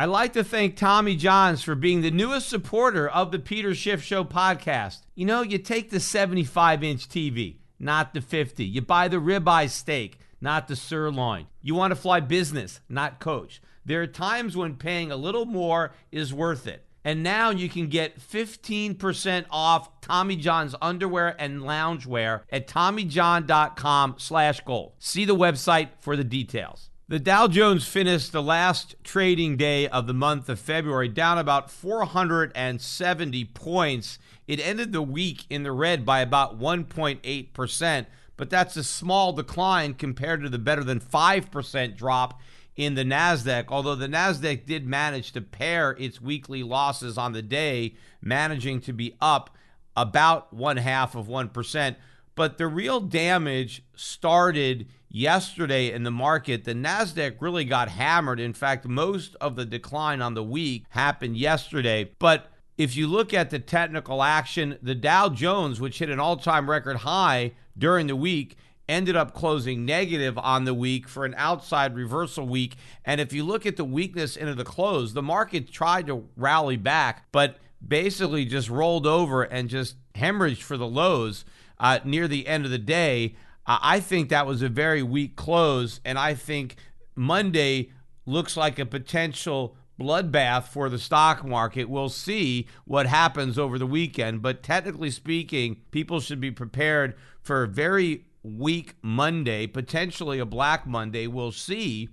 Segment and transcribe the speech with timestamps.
[0.00, 4.00] I'd like to thank Tommy Johns for being the newest supporter of the Peter Schiff
[4.00, 4.98] Show podcast.
[5.16, 8.64] You know, you take the 75 inch TV, not the 50.
[8.64, 11.48] You buy the ribeye steak, not the sirloin.
[11.62, 13.60] You want to fly business, not coach.
[13.84, 16.84] There are times when paying a little more is worth it.
[17.04, 24.60] And now you can get 15% off Tommy John's underwear and loungewear at TommyJohn.com slash
[24.60, 24.92] gold.
[25.00, 26.88] See the website for the details.
[27.10, 31.70] The Dow Jones finished the last trading day of the month of February down about
[31.70, 34.18] 470 points.
[34.46, 39.94] It ended the week in the red by about 1.8%, but that's a small decline
[39.94, 42.38] compared to the better than 5% drop
[42.76, 47.40] in the NASDAQ, although the NASDAQ did manage to pare its weekly losses on the
[47.40, 49.48] day, managing to be up
[49.96, 51.96] about one half of 1%.
[52.34, 56.64] But the real damage started yesterday in the market.
[56.64, 58.40] The NASDAQ really got hammered.
[58.40, 62.10] In fact, most of the decline on the week happened yesterday.
[62.18, 66.36] But if you look at the technical action, the Dow Jones, which hit an all
[66.36, 68.56] time record high during the week,
[68.88, 72.76] ended up closing negative on the week for an outside reversal week.
[73.04, 76.76] And if you look at the weakness into the close, the market tried to rally
[76.76, 81.44] back, but basically just rolled over and just hemorrhaged for the lows
[81.78, 83.36] uh, near the end of the day.
[83.68, 86.76] I think that was a very weak close, and I think
[87.14, 87.90] Monday
[88.24, 91.90] looks like a potential bloodbath for the stock market.
[91.90, 97.64] We'll see what happens over the weekend, but technically speaking, people should be prepared for
[97.64, 101.26] a very weak Monday, potentially a black Monday.
[101.26, 102.08] We'll see.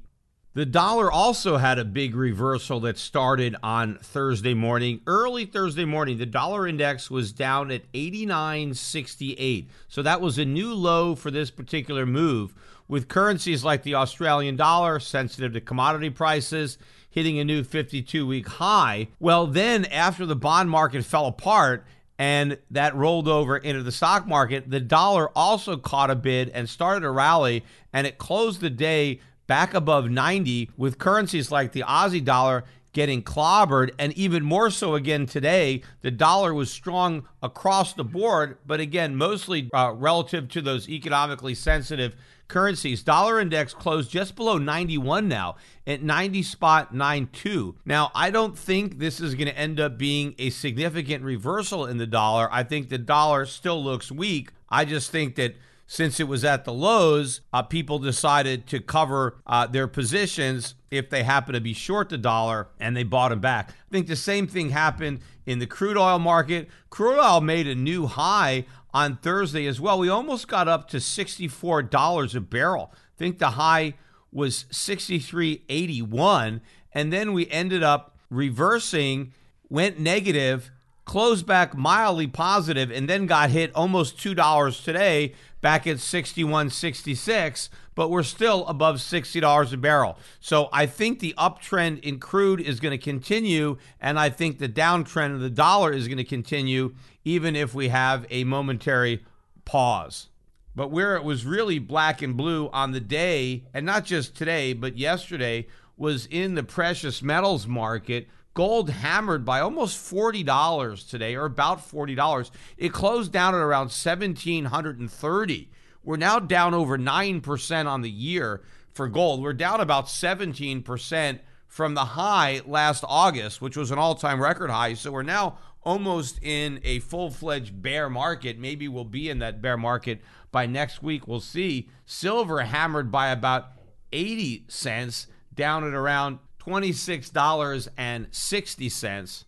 [0.56, 5.02] The dollar also had a big reversal that started on Thursday morning.
[5.06, 9.66] Early Thursday morning, the dollar index was down at 89.68.
[9.90, 12.56] So that was a new low for this particular move,
[12.88, 16.78] with currencies like the Australian dollar, sensitive to commodity prices,
[17.10, 19.10] hitting a new 52 week high.
[19.20, 21.86] Well, then after the bond market fell apart,
[22.18, 24.70] and that rolled over into the stock market.
[24.70, 29.20] The dollar also caught a bid and started a rally, and it closed the day
[29.48, 32.64] back above 90 with currencies like the Aussie dollar
[32.94, 38.58] getting clobbered and even more so again today the dollar was strong across the board
[38.66, 42.16] but again mostly uh, relative to those economically sensitive
[42.48, 43.04] currencies.
[43.04, 48.98] Dollar index closed just below 91 now at 90 spot 92 now i don't think
[48.98, 52.48] this is going to end up being a significant reversal in the dollar.
[52.52, 54.52] I think the dollar still looks weak.
[54.70, 55.56] I just think that
[55.88, 61.10] since it was at the lows, uh, people decided to cover uh, their positions if
[61.10, 63.70] they happen to be short the dollar and they bought them back.
[63.70, 66.70] I think the same thing happened in the crude oil market.
[66.90, 70.00] Crude oil made a new high on Thursday as well.
[70.00, 72.92] We almost got up to $64 a barrel.
[72.94, 73.94] I think the high
[74.32, 76.62] was 63.81
[76.94, 79.34] and then we ended up reversing,
[79.70, 80.72] went negative
[81.06, 85.34] closed back mildly positive and then got hit almost $2 today
[85.66, 90.20] back at 61.66 but we're still above $60 a barrel.
[90.40, 94.70] So I think the uptrend in crude is going to continue, and I think the
[94.70, 99.26] downtrend of the dollar is going to continue, even if we have a momentary
[99.64, 100.28] pause.
[100.76, 104.74] But where it was really black and blue on the day, and not just today,
[104.74, 108.28] but yesterday, was in the precious metals market.
[108.56, 112.50] Gold hammered by almost $40 today, or about $40.
[112.78, 115.70] It closed down at around 1730
[116.04, 118.64] We're now down over 9% on the year
[118.94, 119.44] for gold.
[119.44, 124.70] We're down about 17% from the high last August, which was an all time record
[124.70, 124.94] high.
[124.94, 128.58] So we're now almost in a full fledged bear market.
[128.58, 130.22] Maybe we'll be in that bear market
[130.54, 131.28] by next week.
[131.28, 131.90] We'll see.
[132.06, 133.72] Silver hammered by about
[134.14, 139.44] 80 cents, down at around $26.60.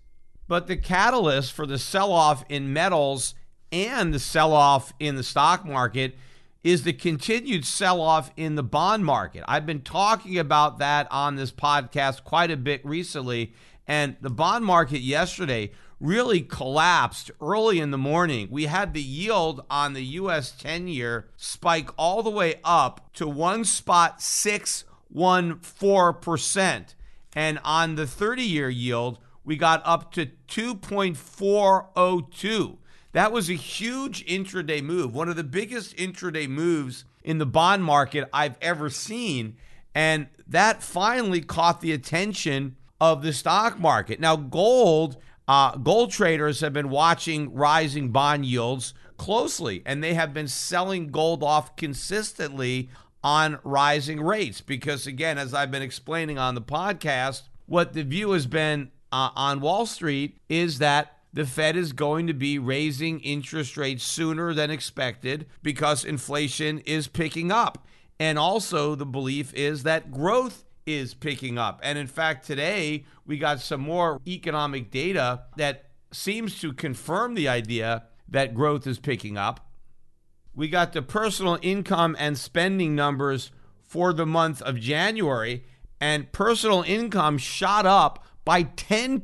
[0.48, 3.36] But the catalyst for the sell off in metals
[3.72, 6.16] and the sell off in the stock market
[6.64, 9.44] is the continued sell off in the bond market.
[9.48, 13.54] I've been talking about that on this podcast quite a bit recently.
[13.88, 18.48] And the bond market yesterday really collapsed early in the morning.
[18.52, 23.28] We had the yield on the US 10 year spike all the way up to
[23.28, 26.94] one spot 614%.
[27.38, 32.78] And on the 30 year yield, we got up to 2.402.
[33.12, 37.84] That was a huge intraday move, one of the biggest intraday moves in the bond
[37.84, 39.56] market I've ever seen.
[39.94, 44.20] And that finally caught the attention of the stock market.
[44.20, 45.18] Now, gold
[45.48, 51.10] uh, gold traders have been watching rising bond yields closely, and they have been selling
[51.10, 52.90] gold off consistently
[53.24, 54.62] on rising rates.
[54.62, 59.30] Because, again, as I've been explaining on the podcast, what the view has been uh,
[59.36, 64.54] on Wall Street is that the Fed is going to be raising interest rates sooner
[64.54, 67.86] than expected because inflation is picking up.
[68.20, 71.80] And also, the belief is that growth is picking up.
[71.84, 77.48] And in fact, today we got some more economic data that seems to confirm the
[77.48, 79.67] idea that growth is picking up.
[80.58, 83.52] We got the personal income and spending numbers
[83.84, 85.64] for the month of January,
[86.02, 89.22] and personal income shot up by 10%.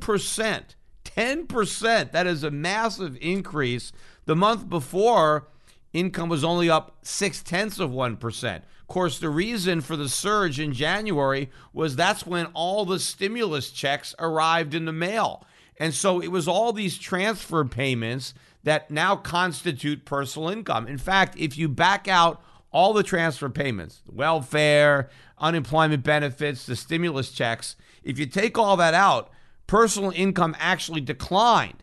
[1.04, 2.12] 10%.
[2.12, 3.90] That is a massive increase.
[4.26, 5.48] The month before,
[5.92, 8.56] income was only up six tenths of 1%.
[8.56, 13.70] Of course, the reason for the surge in January was that's when all the stimulus
[13.70, 15.44] checks arrived in the mail.
[15.78, 20.86] And so it was all these transfer payments that now constitute personal income.
[20.86, 25.08] In fact, if you back out all the transfer payments, welfare,
[25.38, 29.30] unemployment benefits, the stimulus checks, if you take all that out,
[29.66, 31.82] personal income actually declined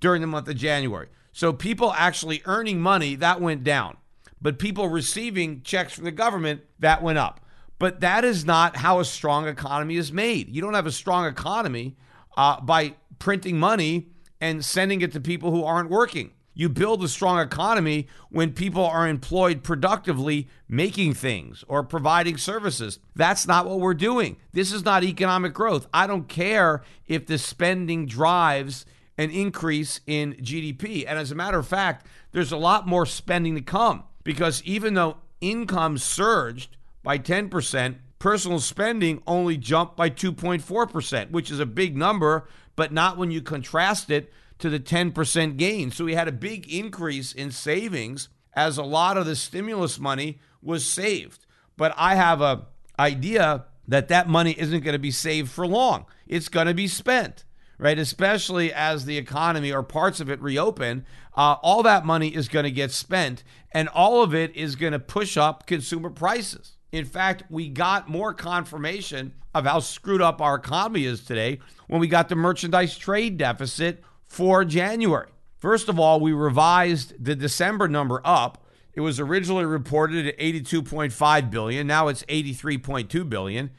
[0.00, 1.08] during the month of January.
[1.32, 3.98] So people actually earning money, that went down
[4.40, 7.40] but people receiving checks from the government, that went up.
[7.78, 10.48] But that is not how a strong economy is made.
[10.48, 11.96] You don't have a strong economy
[12.36, 14.08] uh, by printing money
[14.40, 16.32] and sending it to people who aren't working.
[16.52, 22.98] You build a strong economy when people are employed productively making things or providing services.
[23.14, 24.36] That's not what we're doing.
[24.52, 25.86] This is not economic growth.
[25.94, 28.84] I don't care if the spending drives
[29.16, 31.04] an increase in GDP.
[31.06, 34.94] And as a matter of fact, there's a lot more spending to come because even
[34.94, 41.96] though income surged by 10%, personal spending only jumped by 2.4%, which is a big
[41.96, 42.46] number,
[42.80, 45.90] but not when you contrast it to the 10% gain.
[45.90, 50.38] So we had a big increase in savings as a lot of the stimulus money
[50.62, 51.44] was saved.
[51.76, 52.68] But I have a
[52.98, 56.06] idea that that money isn't going to be saved for long.
[56.26, 57.44] It's going to be spent
[57.76, 57.98] right?
[57.98, 62.64] Especially as the economy or parts of it reopen, uh, all that money is going
[62.64, 66.76] to get spent, and all of it is going to push up consumer prices.
[66.92, 72.00] In fact, we got more confirmation of how screwed up our economy is today when
[72.00, 75.30] we got the merchandise trade deficit for January.
[75.58, 78.64] First of all, we revised the December number up.
[78.94, 83.70] It was originally reported at 82.5 billion, now it's 83.2 billion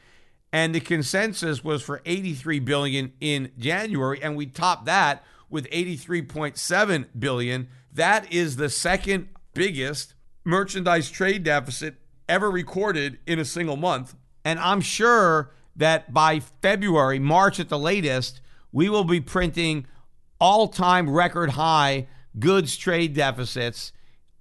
[0.52, 7.06] and the consensus was for 83 billion in January and we topped that with 83.7
[7.18, 7.68] billion.
[7.92, 10.14] That is the second biggest
[10.44, 11.96] merchandise trade deficit
[12.32, 14.14] ever recorded in a single month.
[14.42, 18.40] And I'm sure that by February, March at the latest,
[18.72, 19.86] we will be printing
[20.40, 22.08] all-time record high
[22.38, 23.92] goods trade deficits.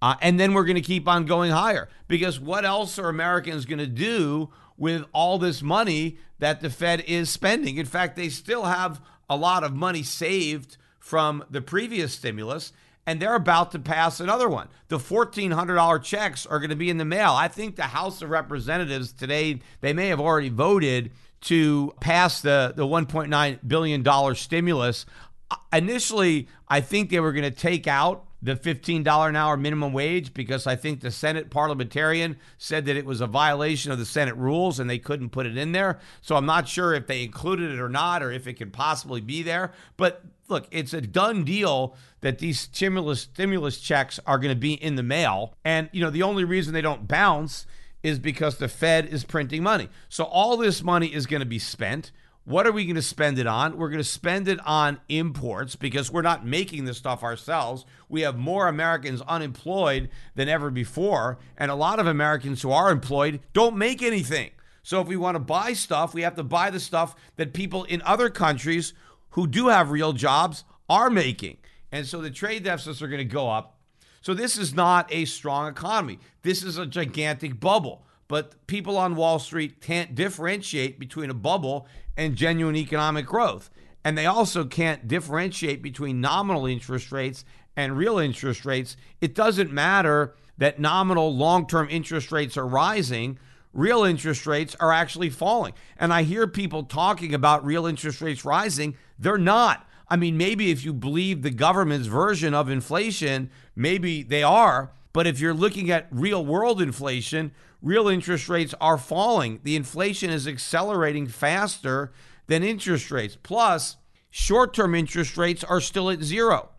[0.02, 3.66] Uh, and then we're going to keep on going higher because what else are Americans
[3.66, 7.76] going to do with all this money that the Fed is spending.
[7.76, 12.72] In fact, they still have a lot of money saved from the previous stimulus,
[13.05, 14.67] and they're about to pass another one.
[14.88, 17.31] The $1,400 checks are going to be in the mail.
[17.31, 22.74] I think the House of Representatives today, they may have already voted to pass the,
[22.75, 25.05] the $1.9 billion stimulus.
[25.50, 29.93] Uh, initially, I think they were going to take out the $15 an hour minimum
[29.93, 34.05] wage because I think the Senate parliamentarian said that it was a violation of the
[34.05, 36.00] Senate rules and they couldn't put it in there.
[36.22, 39.22] So I'm not sure if they included it or not or if it could possibly
[39.22, 39.74] be there.
[39.96, 44.74] But look, it's a done deal that these stimulus stimulus checks are going to be
[44.74, 45.55] in the mail.
[45.65, 47.65] And you know, the only reason they don't bounce
[48.03, 49.89] is because the Fed is printing money.
[50.10, 52.12] So all this money is going to be spent.
[52.43, 53.77] What are we going to spend it on?
[53.77, 57.86] We're going to spend it on imports because we're not making this stuff ourselves.
[58.10, 61.38] We have more Americans unemployed than ever before.
[61.55, 64.50] And a lot of Americans who are employed don't make anything.
[64.84, 67.84] So if we want to buy stuff, we have to buy the stuff that people
[67.84, 68.96] in other countries
[69.32, 71.58] who do have real jobs are making.
[71.92, 73.78] And so the trade deficits are going to go up.
[74.22, 76.20] So this is not a strong economy.
[76.44, 78.06] This is a gigantic bubble.
[78.28, 83.70] But people on Wall Street can't differentiate between a bubble and genuine economic growth.
[84.06, 87.44] And they also can't differentiate between nominal interest rates
[87.76, 88.96] and real interest rates.
[89.20, 93.40] It doesn't matter that nominal long term interest rates are rising,
[93.74, 95.74] real interest rates are actually falling.
[95.98, 99.88] And I hear people talking about real interest rates rising, they're not.
[100.10, 104.92] I mean, maybe if you believe the government's version of inflation, maybe they are.
[105.13, 107.51] But if you're looking at real world inflation,
[107.82, 109.60] real interest rates are falling.
[109.63, 112.12] The inflation is accelerating faster
[112.48, 113.38] than interest rates.
[113.42, 113.98] Plus,
[114.30, 116.70] short term interest rates are still at zero.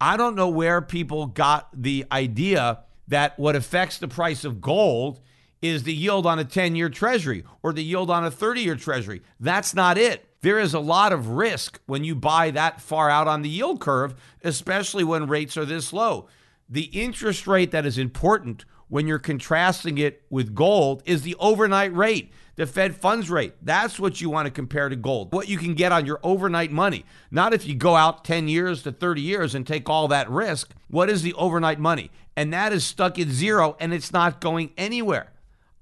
[0.00, 5.20] I don't know where people got the idea that what affects the price of gold
[5.62, 8.76] is the yield on a 10 year treasury or the yield on a 30 year
[8.76, 9.22] treasury.
[9.40, 10.28] That's not it.
[10.42, 13.80] There is a lot of risk when you buy that far out on the yield
[13.80, 16.26] curve, especially when rates are this low.
[16.68, 21.94] The interest rate that is important when you're contrasting it with gold is the overnight
[21.94, 23.54] rate, the Fed funds rate.
[23.62, 26.72] That's what you want to compare to gold, what you can get on your overnight
[26.72, 27.06] money.
[27.30, 30.74] Not if you go out 10 years to 30 years and take all that risk.
[30.88, 32.10] What is the overnight money?
[32.36, 35.30] And that is stuck at zero and it's not going anywhere.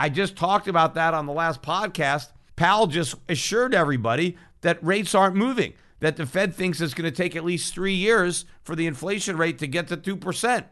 [0.01, 2.33] I just talked about that on the last podcast.
[2.57, 7.17] Powell just assured everybody that rates aren't moving, that the Fed thinks it's going to
[7.17, 10.65] take at least three years for the inflation rate to get to 2%,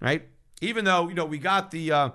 [0.00, 0.28] right?
[0.60, 2.10] even though you know we got the uh,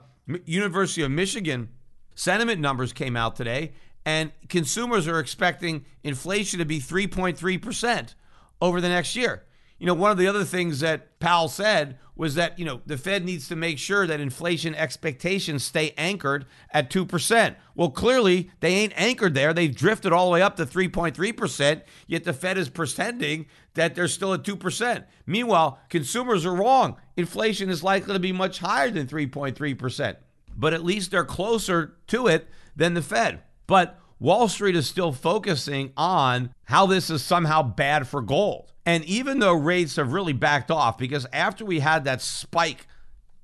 [0.45, 1.69] University of Michigan
[2.15, 3.71] sentiment numbers came out today,
[4.05, 8.15] and consumers are expecting inflation to be 3.3 percent
[8.61, 9.45] over the next year.
[9.79, 12.97] You know, one of the other things that Powell said was that, you know, the
[12.97, 17.55] Fed needs to make sure that inflation expectations stay anchored at 2%.
[17.75, 19.53] Well, clearly they ain't anchored there.
[19.53, 23.45] They've drifted all the way up to 3.3%, yet the Fed is pretending
[23.75, 25.05] that they're still at 2%.
[25.25, 26.97] Meanwhile, consumers are wrong.
[27.15, 30.17] Inflation is likely to be much higher than 3.3%,
[30.57, 33.43] but at least they're closer to it than the Fed.
[33.65, 38.73] But Wall Street is still focusing on how this is somehow bad for gold.
[38.85, 42.87] And even though rates have really backed off, because after we had that spike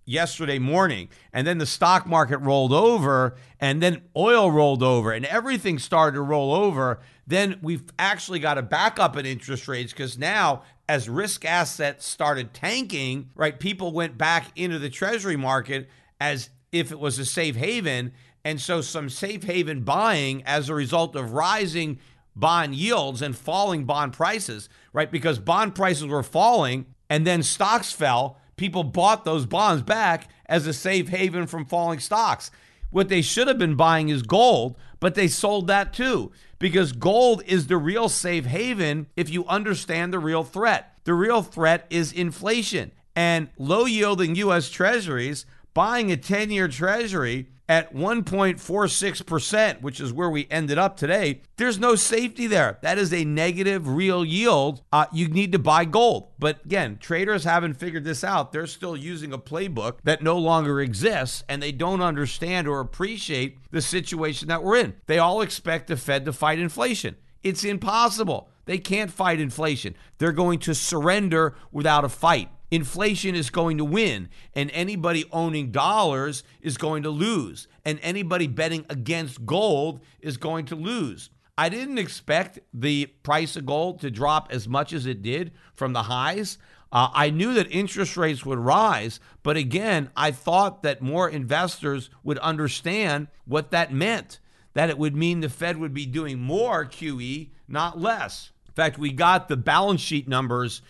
[0.06, 5.26] yesterday morning, and then the stock market rolled over, and then oil rolled over, and
[5.26, 10.18] everything started to roll over, then we've actually got a backup in interest rates because
[10.18, 15.90] now, as risk assets started tanking, right, people went back into the treasury market
[16.20, 18.12] as if it was a safe haven.
[18.46, 21.98] And so some safe haven buying as a result of rising
[22.36, 25.12] bond yields and falling bond prices, right?
[25.12, 28.38] Because bond prices were falling and then stocks fell.
[28.56, 32.52] People bought those bonds back as a safe haven from falling stocks.
[32.92, 37.42] What they should have been buying is gold, but they sold that too because gold
[37.48, 40.94] is the real safe haven if you understand the real threat.
[41.04, 47.48] The real threat is inflation and low yielding US treasuries buying a 10 year treasury
[47.68, 52.78] at 1.46%, which is where we ended up today, there's no safety there.
[52.82, 54.84] That is a negative real yield.
[54.92, 56.32] Uh, you need to buy gold.
[56.38, 58.52] But again, traders haven't figured this out.
[58.52, 63.58] They're still using a playbook that no longer exists, and they don't understand or appreciate
[63.72, 64.96] the situation that we're in.
[65.08, 67.16] They all expect the Fed to fight inflation.
[67.44, 68.50] It's impossible.
[68.66, 69.96] They can't fight inflation.
[70.18, 75.72] They're going to surrender without a fight inflation is going to win, and anybody owning
[75.72, 81.30] dollars is going to lose, and anybody betting against gold is going to lose.
[81.58, 85.94] I didn't expect the price of gold to drop as much as it did from
[85.94, 86.58] the highs.
[86.92, 92.10] Uh, I knew that interest rates would rise, but again, I thought that more investors
[92.26, 94.40] would understand what that meant.
[94.74, 98.52] That it would mean the Fed would be doing more QE, not less.
[98.68, 100.82] In fact, we got the balance sheet numbers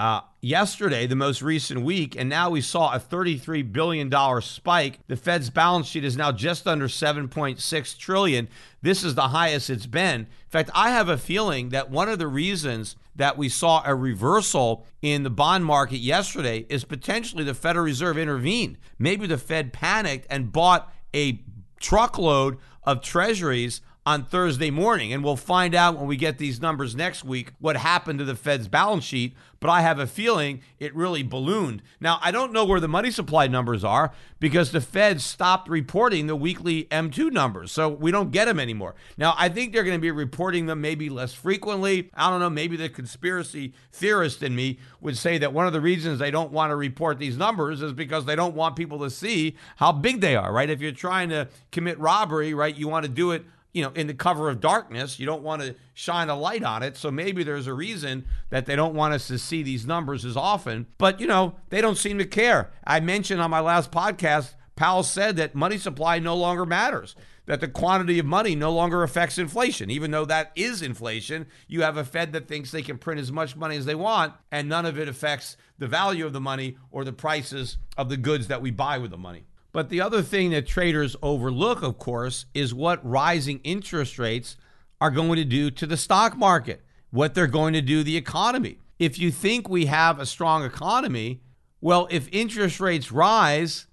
[0.00, 4.98] uh, yesterday, the most recent week, and now we saw a $33 billion spike.
[5.08, 8.48] The Fed's balance sheet is now just under 7.6 trillion.
[8.80, 10.20] This is the highest it's been.
[10.20, 13.94] In fact, I have a feeling that one of the reasons that we saw a
[13.94, 18.78] reversal in the bond market yesterday is potentially the Federal Reserve intervened.
[18.98, 21.44] Maybe the Fed panicked and bought a
[21.78, 25.12] truckload of treasuries on Thursday morning.
[25.12, 28.34] And we'll find out when we get these numbers next week what happened to the
[28.34, 29.36] Fed's balance sheet.
[29.60, 31.82] But I have a feeling it really ballooned.
[32.00, 36.26] Now, I don't know where the money supply numbers are because the Fed stopped reporting
[36.26, 37.70] the weekly M2 numbers.
[37.70, 38.96] So we don't get them anymore.
[39.16, 42.10] Now, I think they're going to be reporting them maybe less frequently.
[42.14, 42.50] I don't know.
[42.50, 46.50] Maybe the conspiracy theorist in me would say that one of the reasons they don't
[46.50, 50.20] want to report these numbers is because they don't want people to see how big
[50.20, 50.70] they are, right?
[50.70, 54.06] If you're trying to commit robbery, right, you want to do it you know, in
[54.06, 55.18] the cover of darkness.
[55.18, 56.96] You don't want to shine a light on it.
[56.96, 60.36] So maybe there's a reason that they don't want us to see these numbers as
[60.36, 60.86] often.
[60.98, 62.70] But, you know, they don't seem to care.
[62.84, 67.14] I mentioned on my last podcast, Powell said that money supply no longer matters,
[67.46, 69.90] that the quantity of money no longer affects inflation.
[69.90, 73.30] Even though that is inflation, you have a Fed that thinks they can print as
[73.30, 76.76] much money as they want, and none of it affects the value of the money
[76.90, 79.44] or the prices of the goods that we buy with the money.
[79.72, 84.56] But the other thing that traders overlook, of course, is what rising interest rates
[85.00, 88.16] are going to do to the stock market, what they're going to do to the
[88.16, 88.78] economy.
[88.98, 91.40] If you think we have a strong economy,
[91.80, 93.86] well, if interest rates rise,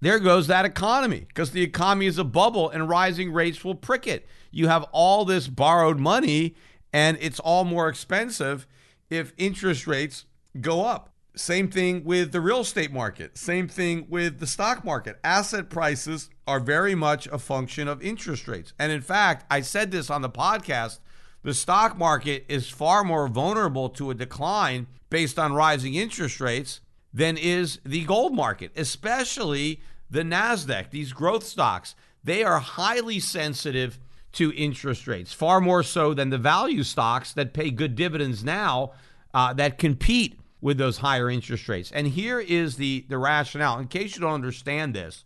[0.00, 4.06] there goes that economy because the economy is a bubble and rising rates will prick
[4.06, 4.26] it.
[4.50, 6.54] You have all this borrowed money
[6.92, 8.66] and it's all more expensive
[9.08, 10.26] if interest rates
[10.60, 11.10] go up.
[11.40, 13.38] Same thing with the real estate market.
[13.38, 15.18] Same thing with the stock market.
[15.24, 18.74] Asset prices are very much a function of interest rates.
[18.78, 20.98] And in fact, I said this on the podcast
[21.42, 26.80] the stock market is far more vulnerable to a decline based on rising interest rates
[27.14, 29.80] than is the gold market, especially
[30.10, 31.94] the NASDAQ, these growth stocks.
[32.22, 33.98] They are highly sensitive
[34.32, 38.92] to interest rates, far more so than the value stocks that pay good dividends now
[39.32, 41.90] uh, that compete with those higher interest rates.
[41.92, 43.78] And here is the, the rationale.
[43.78, 45.24] In case you don't understand this,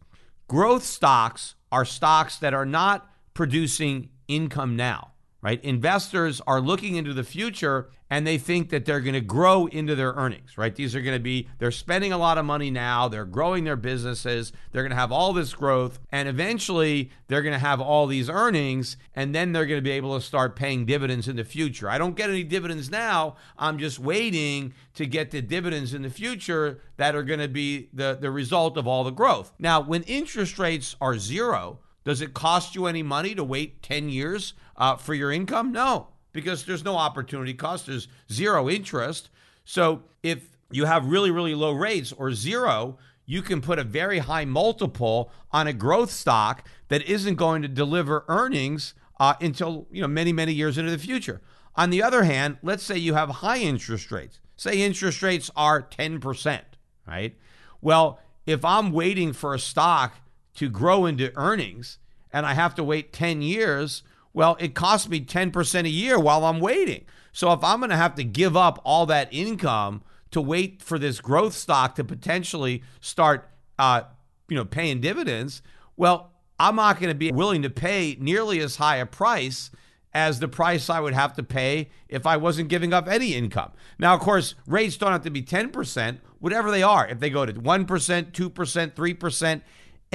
[0.48, 5.13] growth stocks are stocks that are not producing income now
[5.44, 5.62] right?
[5.62, 9.94] Investors are looking into the future and they think that they're going to grow into
[9.94, 10.74] their earnings, right?
[10.74, 13.76] These are going to be, they're spending a lot of money now, they're growing their
[13.76, 18.06] businesses, they're going to have all this growth, and eventually they're going to have all
[18.06, 21.44] these earnings, and then they're going to be able to start paying dividends in the
[21.44, 21.90] future.
[21.90, 26.10] I don't get any dividends now, I'm just waiting to get the dividends in the
[26.10, 29.52] future that are going to be the, the result of all the growth.
[29.58, 34.10] Now, when interest rates are zero, does it cost you any money to wait 10
[34.10, 35.72] years uh, for your income?
[35.72, 37.86] No, because there's no opportunity cost.
[37.86, 39.30] There's zero interest.
[39.64, 44.18] So if you have really, really low rates or zero, you can put a very
[44.18, 50.02] high multiple on a growth stock that isn't going to deliver earnings uh, until you
[50.02, 51.40] know many, many years into the future.
[51.76, 54.40] On the other hand, let's say you have high interest rates.
[54.56, 56.60] Say interest rates are 10%,
[57.06, 57.36] right?
[57.80, 60.14] Well, if I'm waiting for a stock
[60.54, 61.98] to grow into earnings
[62.32, 64.02] and I have to wait 10 years,
[64.34, 67.04] well, it costs me 10% a year while I'm waiting.
[67.32, 70.98] So if I'm going to have to give up all that income to wait for
[70.98, 74.02] this growth stock to potentially start, uh,
[74.48, 75.62] you know, paying dividends,
[75.96, 79.70] well, I'm not going to be willing to pay nearly as high a price
[80.12, 83.72] as the price I would have to pay if I wasn't giving up any income.
[83.98, 87.06] Now, of course, rates don't have to be 10%, whatever they are.
[87.08, 89.62] If they go to 1%, 2%, 3%,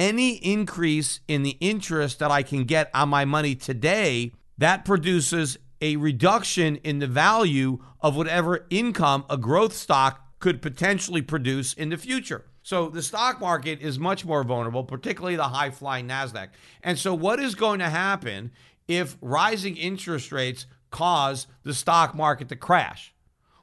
[0.00, 5.58] any increase in the interest that I can get on my money today, that produces
[5.82, 11.90] a reduction in the value of whatever income a growth stock could potentially produce in
[11.90, 12.46] the future.
[12.62, 16.48] So the stock market is much more vulnerable, particularly the high flying NASDAQ.
[16.82, 18.52] And so, what is going to happen
[18.88, 23.14] if rising interest rates cause the stock market to crash?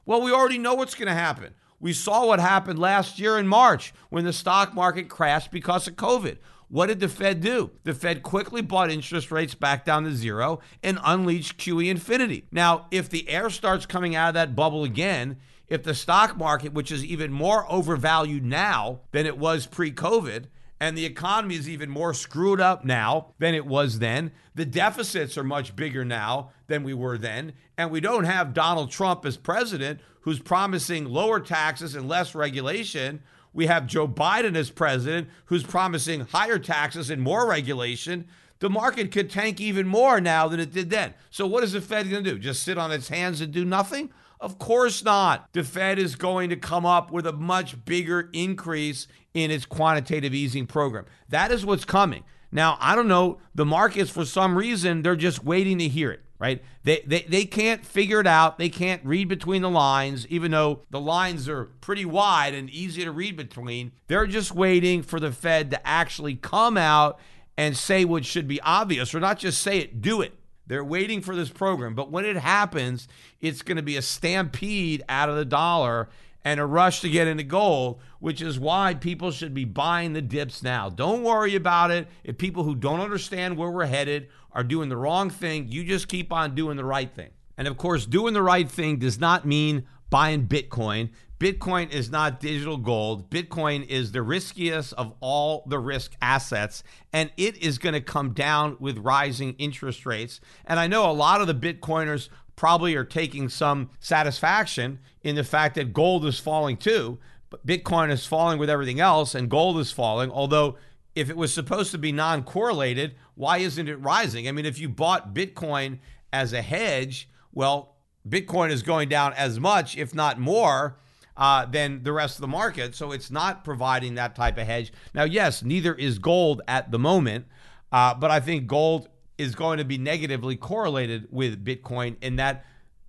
[0.06, 1.54] Well, we already know what's going to happen.
[1.80, 5.96] We saw what happened last year in March when the stock market crashed because of
[5.96, 6.38] COVID.
[6.68, 7.70] What did the Fed do?
[7.84, 12.44] The Fed quickly brought interest rates back down to zero and unleashed QE infinity.
[12.52, 15.38] Now, if the air starts coming out of that bubble again,
[15.68, 20.46] if the stock market, which is even more overvalued now than it was pre COVID,
[20.80, 24.30] and the economy is even more screwed up now than it was then.
[24.54, 27.52] The deficits are much bigger now than we were then.
[27.76, 33.22] And we don't have Donald Trump as president who's promising lower taxes and less regulation.
[33.52, 38.28] We have Joe Biden as president who's promising higher taxes and more regulation.
[38.60, 41.14] The market could tank even more now than it did then.
[41.30, 42.38] So, what is the Fed going to do?
[42.38, 44.10] Just sit on its hands and do nothing?
[44.40, 45.48] Of course not.
[45.52, 50.34] The Fed is going to come up with a much bigger increase in its quantitative
[50.34, 51.06] easing program.
[51.28, 52.24] That is what's coming.
[52.50, 56.20] Now, I don't know, the markets, for some reason, they're just waiting to hear it,
[56.38, 56.62] right?
[56.82, 58.58] They, they, they can't figure it out.
[58.58, 63.04] They can't read between the lines, even though the lines are pretty wide and easy
[63.04, 63.92] to read between.
[64.06, 67.20] They're just waiting for the Fed to actually come out
[67.58, 70.32] and say what should be obvious, or not just say it, do it.
[70.68, 71.94] They're waiting for this program.
[71.94, 73.08] But when it happens,
[73.40, 76.08] it's going to be a stampede out of the dollar
[76.44, 80.22] and a rush to get into gold, which is why people should be buying the
[80.22, 80.88] dips now.
[80.88, 82.06] Don't worry about it.
[82.22, 86.06] If people who don't understand where we're headed are doing the wrong thing, you just
[86.06, 87.30] keep on doing the right thing.
[87.56, 91.10] And of course, doing the right thing does not mean buying Bitcoin.
[91.38, 93.30] Bitcoin is not digital gold.
[93.30, 98.32] Bitcoin is the riskiest of all the risk assets, and it is going to come
[98.32, 100.40] down with rising interest rates.
[100.64, 105.44] And I know a lot of the Bitcoiners probably are taking some satisfaction in the
[105.44, 107.18] fact that gold is falling too,
[107.50, 110.32] but Bitcoin is falling with everything else, and gold is falling.
[110.32, 110.76] Although,
[111.14, 114.48] if it was supposed to be non correlated, why isn't it rising?
[114.48, 116.00] I mean, if you bought Bitcoin
[116.32, 117.94] as a hedge, well,
[118.26, 120.98] Bitcoin is going down as much, if not more
[121.36, 122.94] uh, than the rest of the market.
[122.94, 124.92] So it's not providing that type of hedge.
[125.14, 127.46] Now, yes, neither is gold at the moment,
[127.92, 132.64] uh, but I think gold is going to be negatively correlated with Bitcoin in that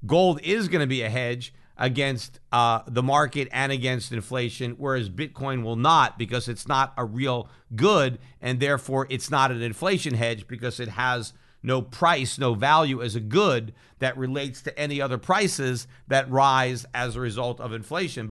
[0.05, 5.09] gold is going to be a hedge against uh, the market and against inflation, whereas
[5.09, 10.13] Bitcoin will not because it's not a real good and therefore it's not an inflation
[10.13, 15.01] hedge because it has no price, no value as a good that relates to any
[15.01, 18.29] other prices that rise as a result of inflation.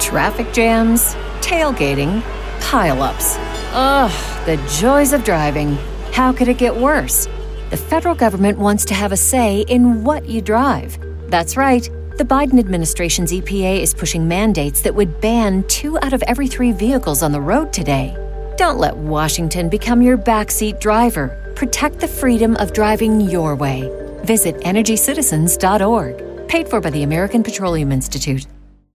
[0.00, 2.20] Traffic jams, tailgating,
[2.60, 3.36] pileups.
[3.72, 5.76] Ugh, the joys of driving.
[6.12, 7.28] How could it get worse?
[7.70, 10.98] The federal government wants to have a say in what you drive.
[11.30, 11.88] That's right.
[12.18, 16.72] The Biden administration's EPA is pushing mandates that would ban two out of every three
[16.72, 18.14] vehicles on the road today.
[18.58, 21.49] Don't let Washington become your backseat driver.
[21.54, 23.90] Protect the freedom of driving your way.
[24.24, 26.48] Visit EnergyCitizens.org.
[26.48, 28.46] Paid for by the American Petroleum Institute.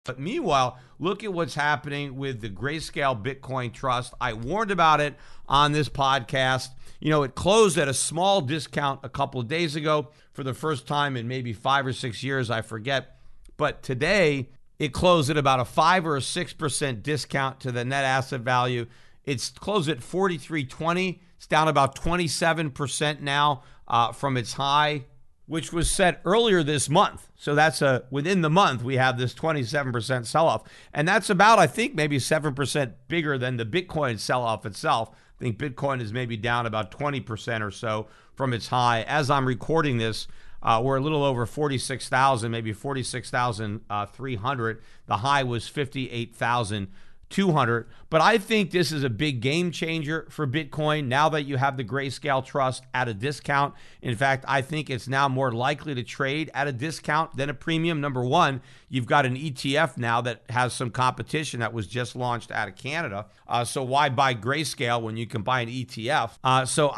[0.04, 4.14] But meanwhile, look at what's happening with the Grayscale Bitcoin Trust.
[4.22, 5.16] I warned about it
[5.48, 6.70] on this podcast.
[7.00, 10.54] You know, it closed at a small discount a couple of days ago for the
[10.54, 13.18] first time in maybe five or six years, I forget.
[13.58, 17.86] But today, it closed at about a five or a six percent discount to the
[17.86, 18.86] net asset value.
[19.24, 21.20] It's closed at 43.20.
[21.46, 25.06] It's down about 27% now uh, from its high,
[25.46, 27.30] which was set earlier this month.
[27.36, 31.68] So that's a within the month we have this 27% sell-off, and that's about I
[31.68, 35.12] think maybe 7% bigger than the Bitcoin sell-off itself.
[35.12, 39.04] I think Bitcoin is maybe down about 20% or so from its high.
[39.04, 40.28] As I'm recording this,
[40.64, 44.82] uh, we're a little over 46,000, maybe 46,300.
[45.06, 46.88] The high was 58,000.
[47.30, 47.88] 200.
[48.10, 51.78] But I think this is a big game changer for Bitcoin now that you have
[51.78, 53.74] the Grayscale Trust at a discount.
[54.02, 57.54] In fact, I think it's now more likely to trade at a discount than a
[57.54, 58.00] premium.
[58.00, 62.52] Number one, you've got an ETF now that has some competition that was just launched
[62.52, 63.26] out of Canada.
[63.48, 66.32] Uh, so why buy Grayscale when you can buy an ETF?
[66.44, 66.96] Uh, so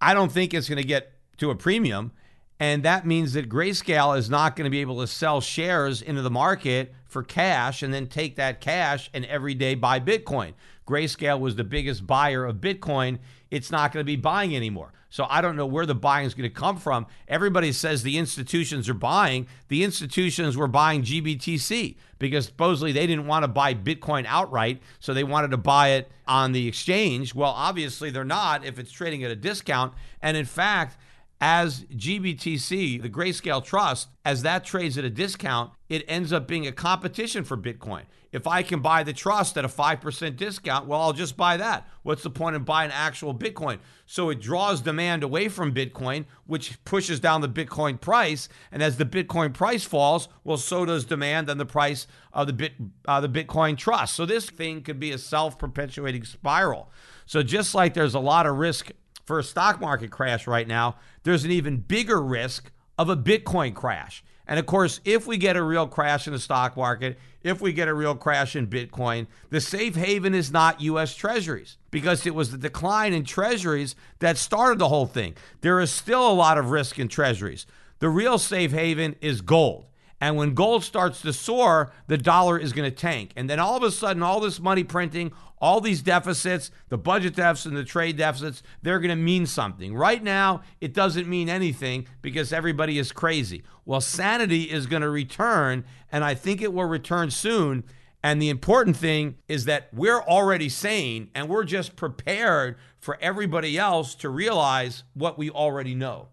[0.00, 2.12] I don't think it's going to get to a premium.
[2.60, 6.22] And that means that Grayscale is not going to be able to sell shares into
[6.22, 10.54] the market for cash and then take that cash and every day buy Bitcoin.
[10.86, 13.18] Grayscale was the biggest buyer of Bitcoin.
[13.50, 14.92] It's not going to be buying anymore.
[15.10, 17.06] So I don't know where the buying is going to come from.
[17.28, 19.46] Everybody says the institutions are buying.
[19.68, 25.14] The institutions were buying GBTC because supposedly they didn't want to buy Bitcoin outright, so
[25.14, 27.34] they wanted to buy it on the exchange.
[27.34, 29.94] Well, obviously they're not if it's trading at a discount.
[30.20, 30.98] And in fact,
[31.40, 36.66] as GBTC, the Grayscale Trust, as that trades at a discount, it ends up being
[36.66, 38.02] a competition for Bitcoin.
[38.30, 41.88] If I can buy the trust at a 5% discount, well, I'll just buy that.
[42.02, 43.78] What's the point in buying actual Bitcoin?
[44.04, 48.50] So it draws demand away from Bitcoin, which pushes down the Bitcoin price.
[48.70, 52.52] And as the Bitcoin price falls, well, so does demand and the price of the,
[52.52, 52.72] Bit,
[53.06, 54.14] uh, the Bitcoin trust.
[54.14, 56.90] So this thing could be a self perpetuating spiral.
[57.24, 58.90] So just like there's a lot of risk
[59.28, 63.74] for a stock market crash right now, there's an even bigger risk of a Bitcoin
[63.74, 64.24] crash.
[64.46, 67.74] And of course, if we get a real crash in the stock market, if we
[67.74, 72.34] get a real crash in Bitcoin, the safe haven is not US Treasuries because it
[72.34, 75.34] was the decline in Treasuries that started the whole thing.
[75.60, 77.66] There is still a lot of risk in Treasuries.
[77.98, 79.84] The real safe haven is gold.
[80.20, 83.32] And when gold starts to soar, the dollar is going to tank.
[83.36, 87.36] And then all of a sudden, all this money printing, all these deficits, the budget
[87.36, 89.94] deficits and the trade deficits, they're going to mean something.
[89.94, 93.62] Right now, it doesn't mean anything because everybody is crazy.
[93.84, 97.84] Well, sanity is going to return, and I think it will return soon.
[98.22, 103.78] And the important thing is that we're already sane and we're just prepared for everybody
[103.78, 106.28] else to realize what we already know.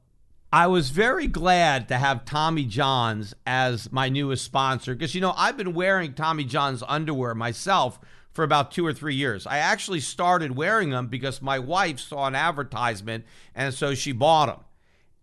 [0.54, 5.34] I was very glad to have Tommy John's as my newest sponsor because, you know,
[5.36, 8.00] I've been wearing Tommy John's underwear myself
[8.32, 9.46] for about two or three years.
[9.48, 14.48] I actually started wearing them because my wife saw an advertisement and so she bought
[14.48, 14.60] them.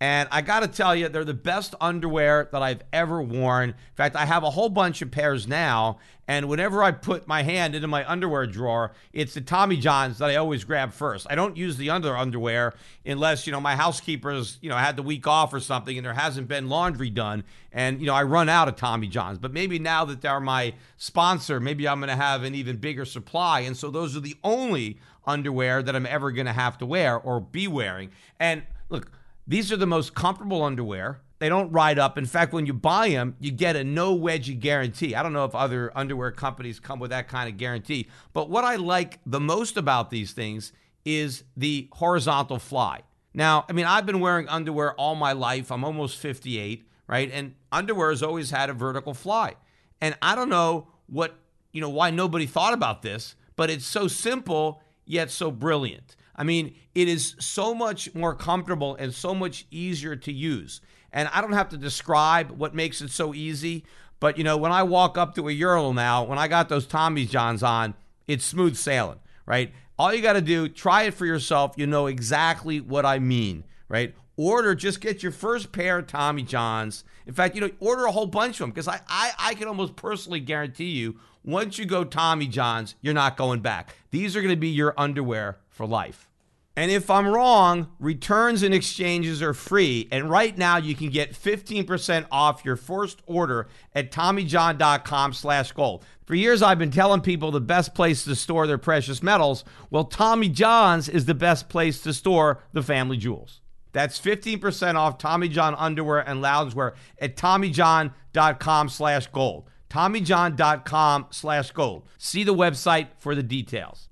[0.02, 3.68] And I got to tell you, they're the best underwear that I've ever worn.
[3.68, 6.00] In fact, I have a whole bunch of pairs now.
[6.26, 10.28] And whenever I put my hand into my underwear drawer, it's the Tommy Johns that
[10.28, 11.28] I always grab first.
[11.30, 12.74] I don't use the under underwear
[13.06, 16.14] unless, you know, my housekeeper's, you know, had the week off or something and there
[16.14, 17.44] hasn't been laundry done.
[17.70, 19.38] And, you know, I run out of Tommy Johns.
[19.38, 23.04] But maybe now that they're my sponsor, maybe I'm going to have an even bigger
[23.04, 23.60] supply.
[23.60, 27.16] And so those are the only underwear that I'm ever going to have to wear
[27.16, 28.10] or be wearing.
[28.40, 29.12] And look,
[29.46, 31.20] these are the most comfortable underwear.
[31.38, 32.16] They don't ride up.
[32.16, 35.16] In fact, when you buy them, you get a no wedgie guarantee.
[35.16, 38.08] I don't know if other underwear companies come with that kind of guarantee.
[38.32, 40.72] But what I like the most about these things
[41.04, 43.00] is the horizontal fly.
[43.34, 45.72] Now, I mean, I've been wearing underwear all my life.
[45.72, 47.30] I'm almost 58, right?
[47.32, 49.54] And underwear has always had a vertical fly.
[50.00, 51.34] And I don't know what,
[51.72, 56.16] you know, why nobody thought about this, but it's so simple yet so brilliant.
[56.42, 60.80] I mean, it is so much more comfortable and so much easier to use.
[61.12, 63.84] And I don't have to describe what makes it so easy,
[64.18, 66.84] but you know, when I walk up to a urinal now, when I got those
[66.84, 67.94] Tommy Johns on,
[68.26, 69.72] it's smooth sailing, right?
[69.96, 71.74] All you got to do, try it for yourself.
[71.76, 74.12] You know exactly what I mean, right?
[74.36, 77.04] Order, just get your first pair of Tommy Johns.
[77.24, 79.68] In fact, you know, order a whole bunch of them because I, I, I can
[79.68, 83.94] almost personally guarantee you once you go Tommy Johns, you're not going back.
[84.10, 86.28] These are going to be your underwear for life.
[86.74, 90.08] And if I'm wrong, returns and exchanges are free.
[90.10, 96.04] And right now you can get 15% off your first order at TommyJohn.com slash gold.
[96.24, 99.64] For years I've been telling people the best place to store their precious metals.
[99.90, 103.60] Well, Tommy John's is the best place to store the family jewels.
[103.92, 109.68] That's 15% off Tommy John underwear and loungewear at TommyJohn.com slash gold.
[109.90, 112.08] TommyJohn.com slash gold.
[112.16, 114.08] See the website for the details.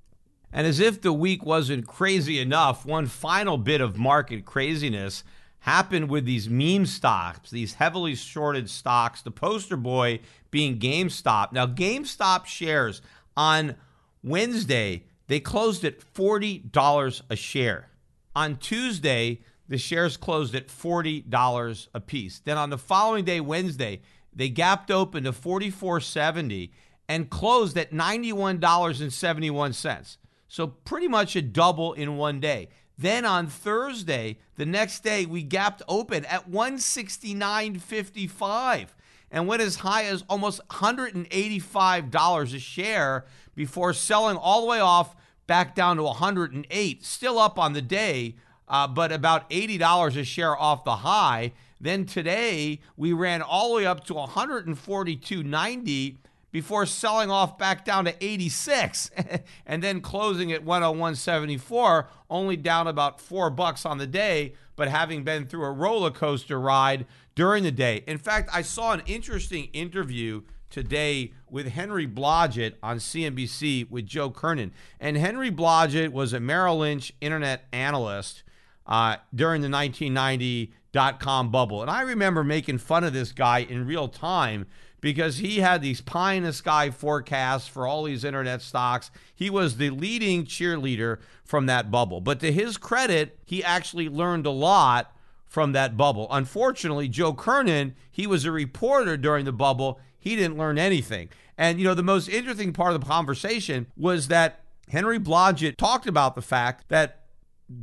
[0.53, 5.23] And as if the week wasn't crazy enough, one final bit of market craziness
[5.59, 11.53] happened with these meme stocks, these heavily shorted stocks, the poster boy being GameStop.
[11.53, 13.01] Now, GameStop shares
[13.37, 13.75] on
[14.23, 17.89] Wednesday, they closed at $40 a share.
[18.35, 22.39] On Tuesday, the shares closed at $40 a piece.
[22.39, 24.01] Then on the following day, Wednesday,
[24.33, 26.71] they gapped open to 44.70
[27.07, 30.17] and closed at $91.71.
[30.51, 32.67] So pretty much a double in one day.
[32.97, 38.87] Then on Thursday, the next day, we gapped open at 169.55
[39.31, 43.23] and went as high as almost $185 a share
[43.55, 45.15] before selling all the way off
[45.47, 47.05] back down to 108.
[47.05, 48.35] Still up on the day,
[48.67, 51.53] uh, but about $80 a share off the high.
[51.79, 56.17] Then today, we ran all the way up to 142.90
[56.51, 59.11] before selling off back down to 86
[59.65, 65.23] and then closing at 101.74, only down about four bucks on the day, but having
[65.23, 68.03] been through a roller coaster ride during the day.
[68.07, 74.31] In fact, I saw an interesting interview today with Henry Blodget on CNBC with Joe
[74.31, 74.71] Kernen.
[74.99, 78.43] And Henry Blodget was a Merrill Lynch internet analyst
[78.87, 81.81] uh, during the 1990 dot com bubble.
[81.81, 84.65] And I remember making fun of this guy in real time
[84.99, 89.09] because he had these pie in the sky forecasts for all these internet stocks.
[89.33, 92.21] He was the leading cheerleader from that bubble.
[92.21, 95.15] But to his credit, he actually learned a lot
[95.47, 96.27] from that bubble.
[96.29, 99.99] Unfortunately, Joe Kernen, he was a reporter during the bubble.
[100.19, 101.29] He didn't learn anything.
[101.57, 106.05] And, you know, the most interesting part of the conversation was that Henry Blodget talked
[106.05, 107.23] about the fact that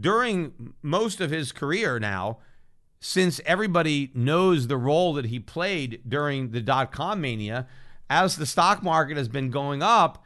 [0.01, 2.39] during most of his career now,
[3.01, 7.67] since everybody knows the role that he played during the dot com mania,
[8.11, 10.25] as the stock market has been going up,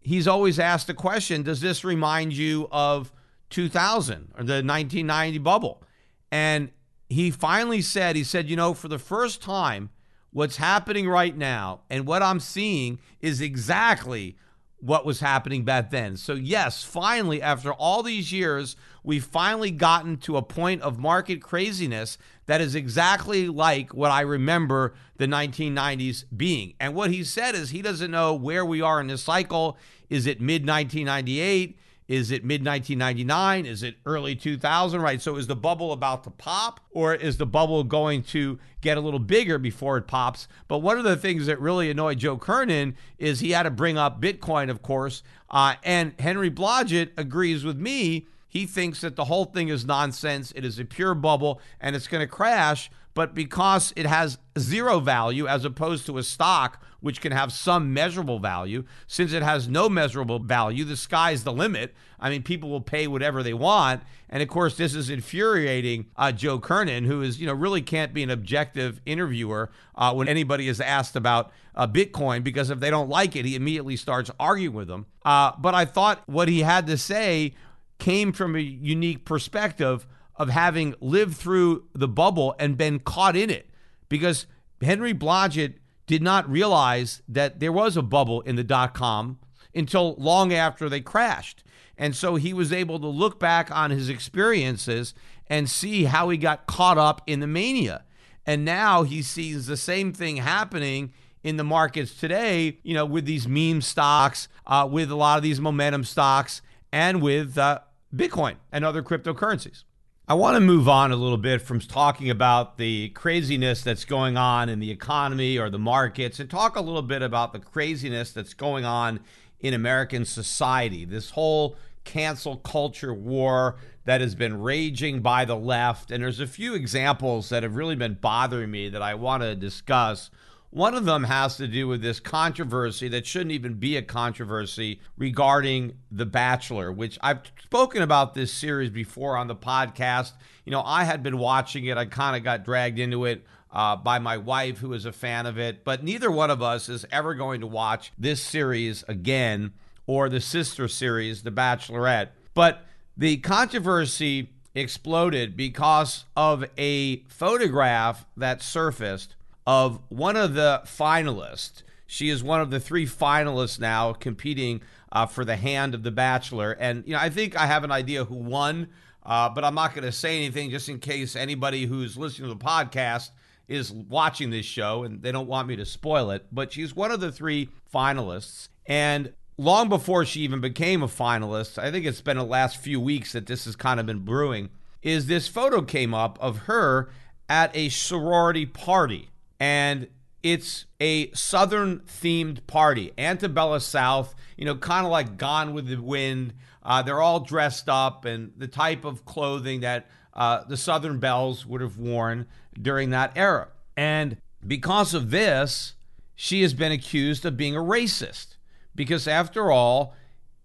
[0.00, 3.12] he's always asked the question Does this remind you of
[3.50, 5.82] 2000 or the 1990 bubble?
[6.30, 6.70] And
[7.08, 9.90] he finally said, He said, you know, for the first time,
[10.32, 14.36] what's happening right now and what I'm seeing is exactly
[14.80, 16.16] what was happening back then.
[16.16, 21.42] So, yes, finally, after all these years, we've finally gotten to a point of market
[21.42, 26.74] craziness that is exactly like what I remember the 1990s being.
[26.80, 29.76] And what he said is he doesn't know where we are in this cycle.
[30.08, 31.78] Is it mid 1998?
[32.10, 33.66] Is it mid 1999?
[33.66, 35.00] Is it early 2000?
[35.00, 35.22] Right.
[35.22, 39.00] So is the bubble about to pop or is the bubble going to get a
[39.00, 40.48] little bigger before it pops?
[40.66, 43.96] But one of the things that really annoyed Joe Kernen is he had to bring
[43.96, 45.22] up Bitcoin, of course.
[45.50, 48.26] Uh, and Henry Blodget agrees with me.
[48.48, 50.52] He thinks that the whole thing is nonsense.
[50.56, 52.90] It is a pure bubble and it's going to crash
[53.20, 57.92] but because it has zero value as opposed to a stock, which can have some
[57.92, 61.92] measurable value, since it has no measurable value, the sky's the limit.
[62.18, 64.04] I mean, people will pay whatever they want.
[64.30, 68.14] And of course, this is infuriating uh, Joe Kernen, who is, you know, really can't
[68.14, 72.88] be an objective interviewer uh, when anybody is asked about uh, Bitcoin, because if they
[72.88, 75.04] don't like it, he immediately starts arguing with them.
[75.26, 77.52] Uh, but I thought what he had to say
[77.98, 80.06] came from a unique perspective
[80.40, 83.68] of having lived through the bubble and been caught in it
[84.08, 84.46] because
[84.80, 85.74] Henry Blodget
[86.06, 89.38] did not realize that there was a bubble in the dot com
[89.74, 91.62] until long after they crashed.
[91.98, 95.12] And so he was able to look back on his experiences
[95.46, 98.04] and see how he got caught up in the mania.
[98.46, 103.26] And now he sees the same thing happening in the markets today, you know, with
[103.26, 107.80] these meme stocks, uh, with a lot of these momentum stocks, and with uh,
[108.16, 109.84] Bitcoin and other cryptocurrencies.
[110.30, 114.36] I want to move on a little bit from talking about the craziness that's going
[114.36, 118.30] on in the economy or the markets and talk a little bit about the craziness
[118.30, 119.18] that's going on
[119.58, 121.04] in American society.
[121.04, 126.12] This whole cancel culture war that has been raging by the left.
[126.12, 129.56] And there's a few examples that have really been bothering me that I want to
[129.56, 130.30] discuss.
[130.72, 135.00] One of them has to do with this controversy that shouldn't even be a controversy
[135.16, 140.32] regarding The Bachelor, which I've spoken about this series before on the podcast.
[140.64, 143.44] You know, I had been watching it, I kind of got dragged into it.
[143.72, 146.88] Uh, by my wife, who is a fan of it, but neither one of us
[146.88, 149.72] is ever going to watch this series again
[150.08, 152.30] or the sister series, The Bachelorette.
[152.52, 152.84] But
[153.16, 159.36] the controversy exploded because of a photograph that surfaced
[159.70, 161.84] of one of the finalists.
[162.04, 164.80] She is one of the three finalists now competing
[165.12, 166.72] uh, for the hand of the Bachelor.
[166.72, 168.88] And, you know, I think I have an idea who won,
[169.24, 172.54] uh, but I'm not going to say anything just in case anybody who's listening to
[172.56, 173.30] the podcast
[173.68, 176.46] is watching this show and they don't want me to spoil it.
[176.50, 178.70] But she's one of the three finalists.
[178.86, 182.98] And long before she even became a finalist, I think it's been the last few
[182.98, 187.08] weeks that this has kind of been brewing, is this photo came up of her
[187.48, 189.29] at a sorority party
[189.60, 190.08] and
[190.42, 193.12] it's a southern themed party.
[193.18, 196.54] Antebellum south you know kind of like gone with the wind.
[196.82, 201.66] Uh, they're all dressed up and the type of clothing that uh, the southern belles
[201.66, 202.46] would have worn
[202.80, 203.68] during that era.
[203.96, 205.94] And because of this
[206.34, 208.56] she has been accused of being a racist.
[208.94, 210.14] Because after all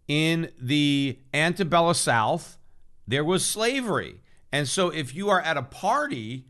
[0.07, 2.57] in the antebellum south
[3.07, 4.21] there was slavery.
[4.51, 6.45] And so if you are at a party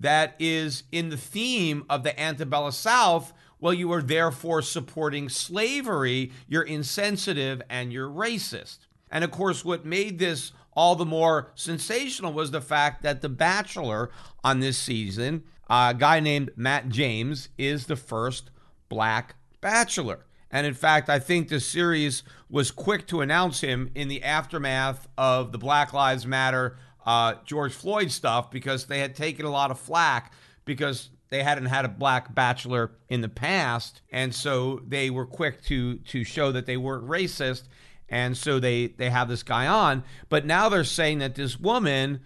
[0.00, 6.30] that is in the theme of the antebellum South, well, you are therefore supporting slavery,
[6.46, 8.78] you're insensitive, and you're racist.
[9.10, 13.28] And of course, what made this all the more sensational was the fact that The
[13.28, 14.10] Bachelor
[14.44, 18.50] on this season, a guy named Matt James, is the first
[18.88, 20.26] black bachelor.
[20.50, 25.08] And in fact, I think the series was quick to announce him in the aftermath
[25.18, 26.76] of the Black Lives Matter
[27.08, 30.34] uh, George Floyd stuff because they had taken a lot of flack
[30.66, 35.62] because they hadn't had a black bachelor in the past, and so they were quick
[35.62, 37.62] to to show that they weren't racist,
[38.10, 40.04] and so they they have this guy on.
[40.28, 42.20] But now they're saying that this woman,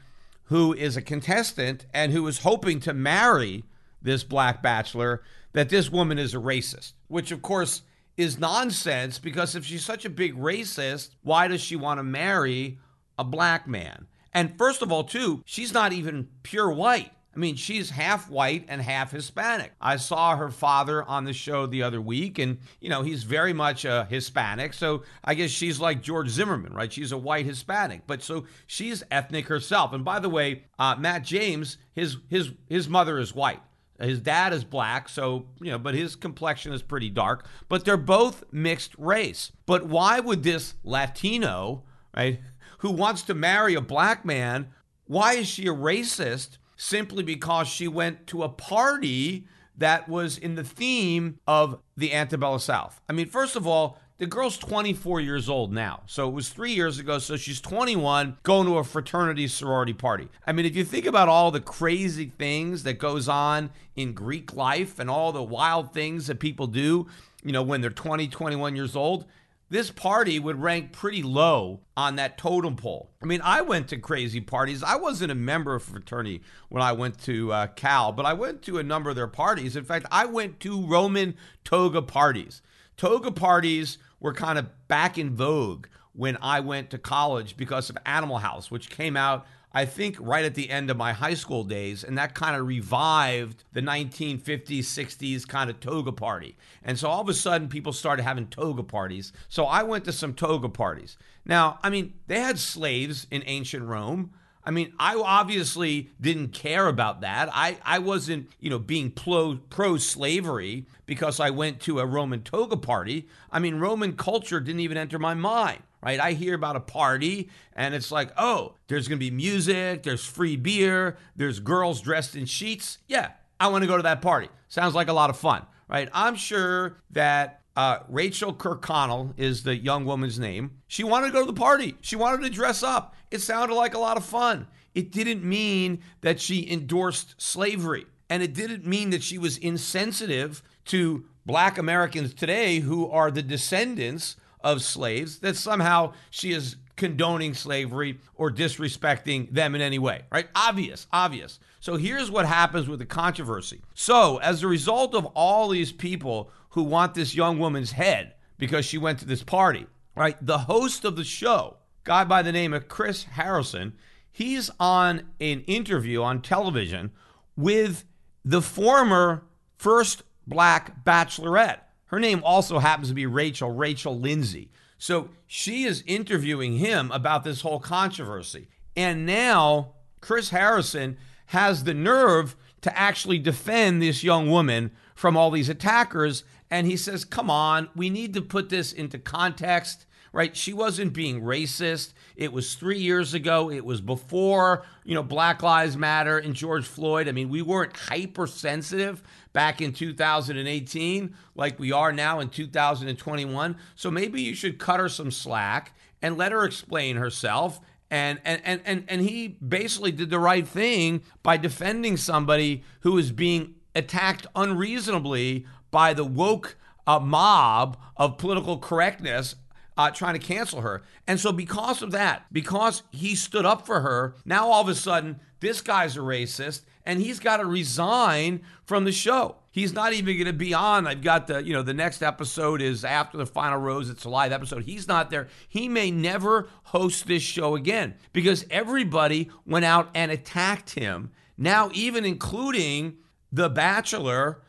[0.47, 3.63] who is a contestant and who is hoping to marry
[4.03, 7.83] this black bachelor, that this woman is a racist, which of course
[8.17, 12.81] is nonsense because if she's such a big racist, why does she want to marry
[13.17, 14.09] a black man?
[14.33, 17.13] And first of all, too, she's not even pure white.
[17.35, 19.73] I mean, she's half white and half Hispanic.
[19.81, 23.55] I saw her father on the show the other week, and, you know, he's very
[23.55, 24.75] much a Hispanic.
[24.75, 26.93] So I guess she's like George Zimmerman, right?
[26.93, 28.07] She's a white Hispanic.
[28.07, 29.95] But so she's ethnic herself.
[29.95, 33.63] And by the way, uh, Matt James, his, his, his mother is white.
[33.99, 37.47] His dad is black, so, you know, but his complexion is pretty dark.
[37.69, 39.53] But they're both mixed race.
[39.65, 42.41] But why would this Latino, right?
[42.83, 44.69] Who wants to marry a black man,
[45.07, 46.59] why is she a racist?
[46.77, 49.47] Simply because she went to a party
[49.79, 53.01] that was in the theme of the antebellum South.
[53.09, 56.03] I mean, first of all, the girl's 24 years old now.
[56.07, 57.21] So it was three years ago.
[57.21, 60.29] So she's 21 going to a fraternity sorority party.
[60.45, 64.55] I mean, if you think about all the crazy things that goes on in Greek
[64.55, 67.07] life and all the wild things that people do,
[67.45, 69.25] you know, when they're 20, 21 years old,
[69.73, 73.11] this party would rank pretty low on that totem pole.
[73.23, 74.83] I mean, I went to crazy parties.
[74.83, 78.61] I wasn't a member of fraternity when I went to uh, Cal, but I went
[78.65, 79.75] to a number of their parties.
[79.75, 82.61] In fact, I went to Roman toga parties.
[82.99, 87.97] Toga parties were kind of back in vogue when I went to college because of
[88.05, 91.65] Animal House, which came out I think right at the end of my high school
[91.65, 96.57] days, and that kind of revived the 1950s, 60s kind of toga party.
[96.83, 99.33] And so all of a sudden, people started having toga parties.
[99.49, 101.17] So I went to some toga parties.
[101.45, 104.33] Now, I mean, they had slaves in ancient Rome.
[104.65, 107.49] I mean, I obviously didn't care about that.
[107.53, 112.43] I, I wasn't, you know, being pro, pro slavery because I went to a Roman
[112.43, 113.27] toga party.
[113.51, 116.21] I mean, Roman culture didn't even enter my mind right?
[116.21, 120.25] I hear about a party and it's like, oh, there's going to be music, there's
[120.25, 122.99] free beer, there's girls dressed in sheets.
[123.09, 123.31] Yeah,
[123.61, 124.49] I want to go to that party.
[124.69, 126.09] Sounds like a lot of fun, right?
[126.13, 130.79] I'm sure that uh, Rachel Kirkconnell is the young woman's name.
[130.89, 131.97] She wanted to go to the party.
[132.01, 133.15] She wanted to dress up.
[133.31, 134.67] It sounded like a lot of fun.
[134.95, 138.07] It didn't mean that she endorsed slavery.
[138.29, 143.43] And it didn't mean that she was insensitive to black Americans today who are the
[143.43, 150.23] descendants of slaves, that somehow she is condoning slavery or disrespecting them in any way,
[150.31, 150.49] right?
[150.55, 151.59] Obvious, obvious.
[151.81, 153.81] So here's what happens with the controversy.
[153.95, 158.85] So, as a result of all these people who want this young woman's head because
[158.85, 160.37] she went to this party, right?
[160.45, 163.95] The host of the show, guy by the name of Chris Harrison,
[164.31, 167.11] he's on an interview on television
[167.57, 168.05] with
[168.45, 169.45] the former
[169.77, 171.82] first black bachelorette
[172.13, 174.71] her name also happens to be Rachel, Rachel Lindsay.
[174.99, 178.69] So she is interviewing him about this whole controversy.
[178.95, 185.51] And now Chris Harrison has the nerve to actually defend this young woman from all
[185.51, 186.45] these attackers.
[186.71, 190.57] And he says, come on, we need to put this into context right?
[190.57, 192.15] She wasn't being racist.
[192.37, 193.71] It was three years ago.
[193.71, 197.29] It was before, you know, Black Lives Matter and George Floyd.
[197.29, 199.23] I mean, we weren't hypersensitive
[199.53, 203.77] back in 2018 like we are now in 2021.
[203.95, 207.81] So maybe you should cut her some slack and let her explain herself.
[208.11, 213.33] And, and, and, and, he basically did the right thing by defending somebody who is
[213.33, 216.77] being attacked unreasonably by the woke
[217.07, 219.57] uh, mob of political correctness
[219.97, 221.03] uh, trying to cancel her.
[221.27, 224.95] And so, because of that, because he stood up for her, now all of a
[224.95, 229.57] sudden, this guy's a racist and he's got to resign from the show.
[229.71, 231.07] He's not even going to be on.
[231.07, 234.11] I've got the, you know, the next episode is after the final rose.
[234.11, 234.85] It's a live episode.
[234.85, 235.49] He's not there.
[235.69, 241.31] He may never host this show again because everybody went out and attacked him.
[241.57, 243.17] Now, even including
[243.51, 244.63] The Bachelor,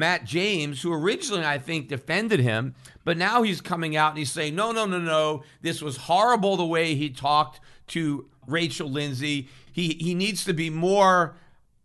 [0.00, 2.74] Matt James, who originally I think defended him,
[3.04, 6.56] but now he's coming out and he's saying, no, no, no, no, this was horrible
[6.56, 9.48] the way he talked to Rachel Lindsay.
[9.70, 11.36] He he needs to be more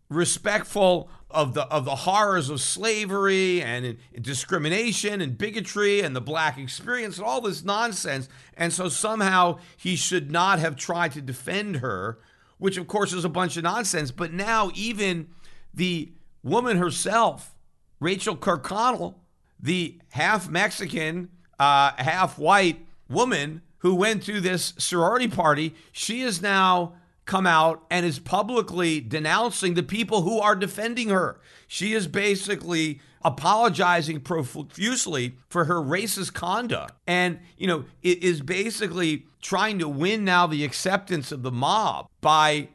[0.08, 6.20] respectful of the of the horrors of slavery and, and, discrimination and bigotry and the
[6.20, 8.28] black experience and all this nonsense.
[8.56, 12.18] And so somehow he should not have tried to defend her,
[12.58, 14.10] which of course is a bunch of nonsense.
[14.10, 15.28] But now even
[15.74, 16.12] the
[16.42, 17.55] woman herself
[18.00, 19.14] Rachel Kirkconnell,
[19.60, 26.42] the half Mexican, uh, half white woman who went to this sorority party, she has
[26.42, 26.94] now
[27.24, 31.40] come out and is publicly denouncing the people who are defending her.
[31.66, 39.80] She is basically apologizing profusely for her racist conduct and you know is basically trying
[39.80, 42.68] to win now the acceptance of the mob by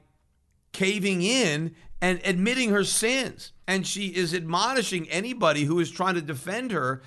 [0.74, 6.22] caving in and admitting her sins and she is admonishing anybody who is trying to
[6.22, 7.02] defend her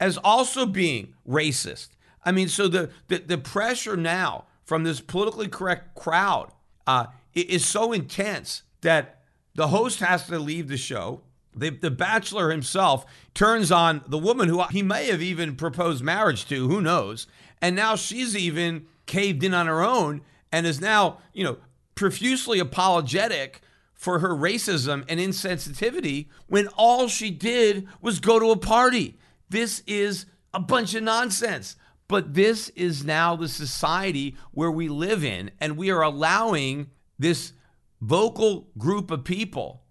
[0.00, 1.90] as also being racist.
[2.24, 6.50] I mean, so the the, the pressure now from this politically correct crowd
[6.88, 9.22] uh, is so intense that
[9.54, 11.22] the host has to leave the show.
[11.54, 16.46] The, the bachelor himself turns on the woman who he may have even proposed marriage
[16.48, 17.28] to, who knows?
[17.62, 21.58] And now she's even caved in on her own and is now, you know,
[21.94, 23.62] profusely apologetic
[23.98, 29.18] for her racism and insensitivity when all she did was go to a party.
[29.50, 30.24] This is
[30.54, 31.74] a bunch of nonsense.
[32.06, 36.88] But this is now the society where we live in, and we are allowing
[37.18, 37.52] this
[38.00, 39.82] vocal group of people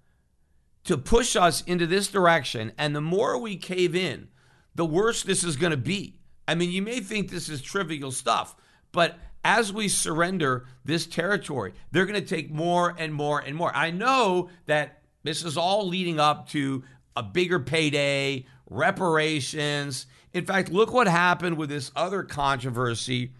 [0.86, 2.72] to push us into this direction.
[2.78, 4.30] And the more we cave in,
[4.74, 6.22] the worse this is going to be.
[6.48, 8.56] I mean, you may think this is trivial stuff,
[8.94, 13.76] but as we surrender this territory, they're going to take more and more and more.
[13.76, 16.84] I know that this is all leading up to
[17.16, 20.06] a bigger payday, reparations.
[20.34, 23.32] In fact, look what happened with this other controversy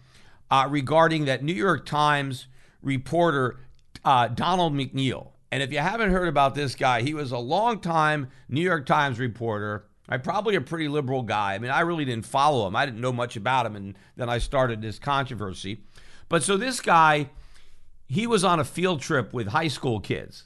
[0.50, 2.46] uh, regarding that New York Times
[2.82, 3.60] reporter,
[4.04, 5.32] uh, Donald McNeil.
[5.50, 9.18] And if you haven't heard about this guy, he was a longtime New York Times
[9.18, 9.86] reporter.
[10.08, 11.54] I probably a pretty liberal guy.
[11.54, 12.74] I mean, I really didn't follow him.
[12.74, 15.82] I didn't know much about him, and then I started this controversy.
[16.28, 17.30] But so this guy,
[18.06, 20.44] he was on a field trip with high school kids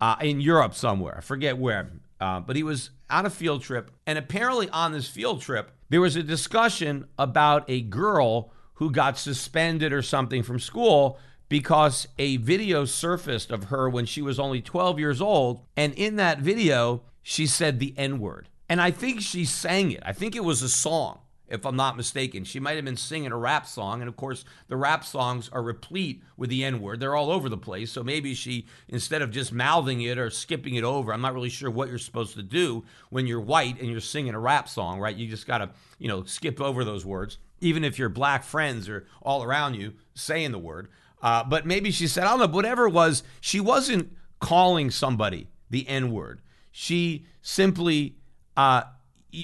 [0.00, 1.16] uh, in Europe somewhere.
[1.18, 5.08] I forget where, uh, but he was on a field trip, and apparently on this
[5.08, 10.58] field trip there was a discussion about a girl who got suspended or something from
[10.58, 11.18] school
[11.48, 15.60] because a video surfaced of her when she was only 12 years old.
[15.76, 18.48] And in that video, she said the N word.
[18.68, 20.02] And I think she sang it.
[20.04, 22.44] I think it was a song, if I'm not mistaken.
[22.44, 24.00] She might have been singing a rap song.
[24.00, 27.00] And of course, the rap songs are replete with the N word.
[27.00, 27.92] They're all over the place.
[27.92, 31.48] So maybe she, instead of just mouthing it or skipping it over, I'm not really
[31.48, 34.98] sure what you're supposed to do when you're white and you're singing a rap song,
[34.98, 35.14] right?
[35.14, 38.88] You just got to, you know, skip over those words, even if your black friends
[38.88, 40.88] are all around you saying the word.
[41.22, 45.48] Uh, but maybe she said, I don't know, whatever it was, she wasn't calling somebody
[45.70, 46.40] the N word.
[46.70, 48.16] She simply
[48.56, 48.82] uh,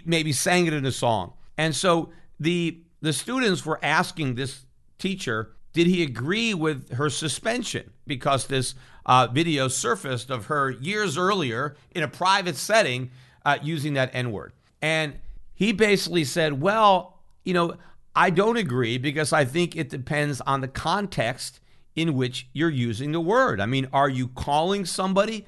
[0.04, 1.34] maybe sang it in a song.
[1.56, 4.64] And so the the students were asking this
[4.98, 7.90] teacher, did he agree with her suspension?
[8.06, 8.74] Because this
[9.04, 13.10] uh, video surfaced of her years earlier in a private setting
[13.44, 14.52] uh, using that N word.
[14.80, 15.14] And
[15.54, 17.76] he basically said, well, you know,
[18.14, 21.60] I don't agree because I think it depends on the context
[21.96, 23.60] in which you're using the word.
[23.60, 25.46] I mean, are you calling somebody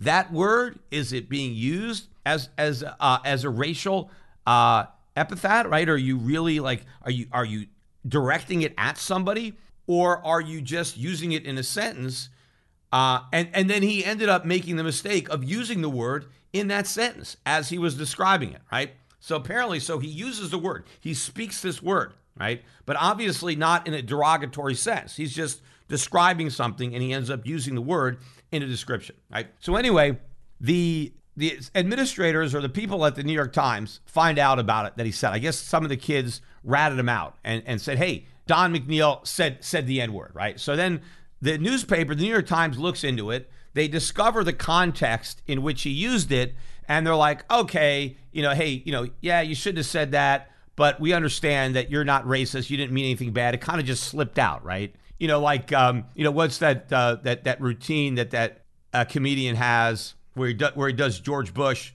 [0.00, 0.78] that word?
[0.90, 4.10] Is it being used as as uh, as a racial
[4.46, 4.84] uh,
[5.16, 5.68] epithet?
[5.68, 5.88] Right?
[5.88, 7.66] Are you really like are you are you
[8.06, 9.54] directing it at somebody,
[9.86, 12.28] or are you just using it in a sentence?
[12.92, 16.68] Uh, and and then he ended up making the mistake of using the word in
[16.68, 18.62] that sentence as he was describing it.
[18.70, 18.92] Right?
[19.20, 20.84] So apparently, so he uses the word.
[21.00, 22.14] He speaks this word.
[22.38, 22.62] Right?
[22.84, 25.16] But obviously not in a derogatory sense.
[25.16, 28.18] He's just describing something and he ends up using the word
[28.50, 29.48] in a description, right?
[29.60, 30.18] So anyway,
[30.60, 34.96] the the administrators or the people at the New York Times find out about it
[34.96, 35.32] that he said.
[35.32, 39.26] I guess some of the kids ratted him out and, and said, "Hey, Don McNeil
[39.26, 40.58] said said the N word," right?
[40.60, 41.02] So then
[41.40, 43.50] the newspaper, the New York Times, looks into it.
[43.74, 46.54] They discover the context in which he used it,
[46.86, 50.50] and they're like, "Okay, you know, hey, you know, yeah, you shouldn't have said that,
[50.76, 52.70] but we understand that you're not racist.
[52.70, 53.54] You didn't mean anything bad.
[53.54, 56.92] It kind of just slipped out, right?" you know, like um, you know, what's that
[56.92, 61.18] uh, that that routine that that uh, comedian has where he do, where he does
[61.20, 61.92] George Bush,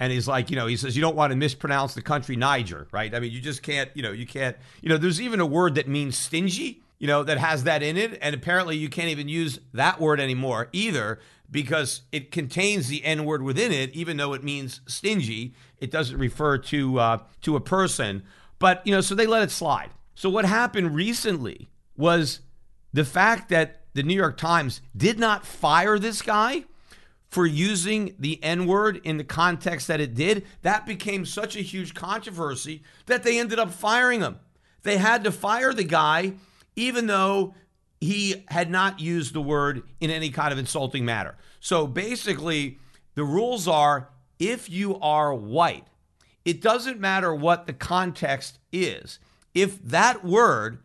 [0.00, 2.86] and he's like, you know, he says you don't want to mispronounce the country Niger,
[2.92, 3.14] right?
[3.14, 5.74] I mean, you just can't, you know, you can't, you know, there's even a word
[5.74, 9.28] that means stingy, you know, that has that in it, and apparently you can't even
[9.28, 11.18] use that word anymore either
[11.50, 15.54] because it contains the N word within it, even though it means stingy.
[15.78, 18.22] It doesn't refer to uh, to a person,
[18.58, 19.90] but you know, so they let it slide.
[20.14, 22.40] So what happened recently was
[22.92, 26.64] the fact that the New York Times did not fire this guy
[27.28, 31.60] for using the N word in the context that it did, that became such a
[31.60, 34.38] huge controversy that they ended up firing him.
[34.82, 36.34] They had to fire the guy,
[36.74, 37.54] even though
[38.00, 41.36] he had not used the word in any kind of insulting manner.
[41.60, 42.78] So basically,
[43.14, 45.86] the rules are if you are white,
[46.44, 49.18] it doesn't matter what the context is.
[49.52, 50.78] If that word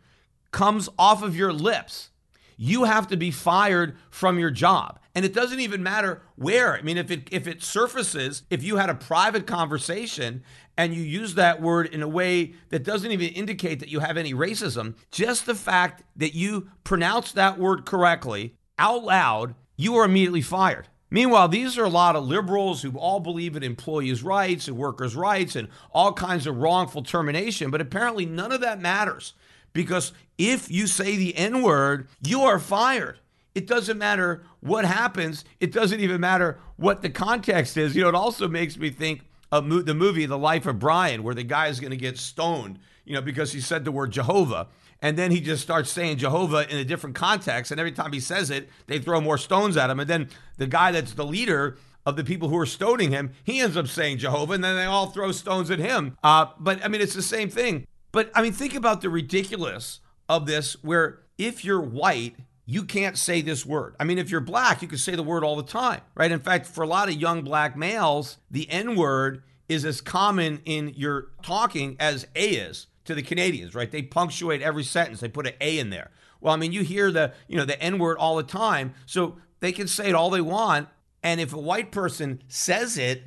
[0.50, 2.10] comes off of your lips,
[2.56, 4.98] you have to be fired from your job.
[5.14, 6.74] And it doesn't even matter where.
[6.74, 10.42] I mean, if it if it surfaces, if you had a private conversation
[10.76, 14.16] and you use that word in a way that doesn't even indicate that you have
[14.16, 20.04] any racism, just the fact that you pronounce that word correctly out loud, you are
[20.04, 20.88] immediately fired.
[21.10, 25.14] Meanwhile, these are a lot of liberals who all believe in employees' rights and workers'
[25.14, 29.34] rights and all kinds of wrongful termination, but apparently none of that matters
[29.74, 33.18] because if you say the N word, you are fired.
[33.54, 35.44] It doesn't matter what happens.
[35.60, 37.94] It doesn't even matter what the context is.
[37.94, 39.20] You know, it also makes me think
[39.52, 42.16] of mo- the movie The Life of Brian, where the guy is going to get
[42.16, 44.68] stoned, you know, because he said the word Jehovah.
[45.02, 47.70] And then he just starts saying Jehovah in a different context.
[47.70, 50.00] And every time he says it, they throw more stones at him.
[50.00, 53.60] And then the guy that's the leader of the people who are stoning him, he
[53.60, 56.16] ends up saying Jehovah, and then they all throw stones at him.
[56.22, 57.86] Uh, but I mean, it's the same thing.
[58.12, 62.36] But I mean, think about the ridiculous of this where if you're white,
[62.66, 63.94] you can't say this word.
[64.00, 66.32] I mean, if you're black, you can say the word all the time, right?
[66.32, 70.60] In fact, for a lot of young black males, the N word is as common
[70.64, 72.86] in your talking as A is.
[73.04, 73.90] to the Canadians, right?
[73.90, 75.20] They punctuate every sentence.
[75.20, 76.10] They put an A in there.
[76.40, 78.94] Well, I mean, you hear the, you know, the N word all the time.
[79.06, 80.88] So they can say it all they want.
[81.22, 83.22] And if a white person says it,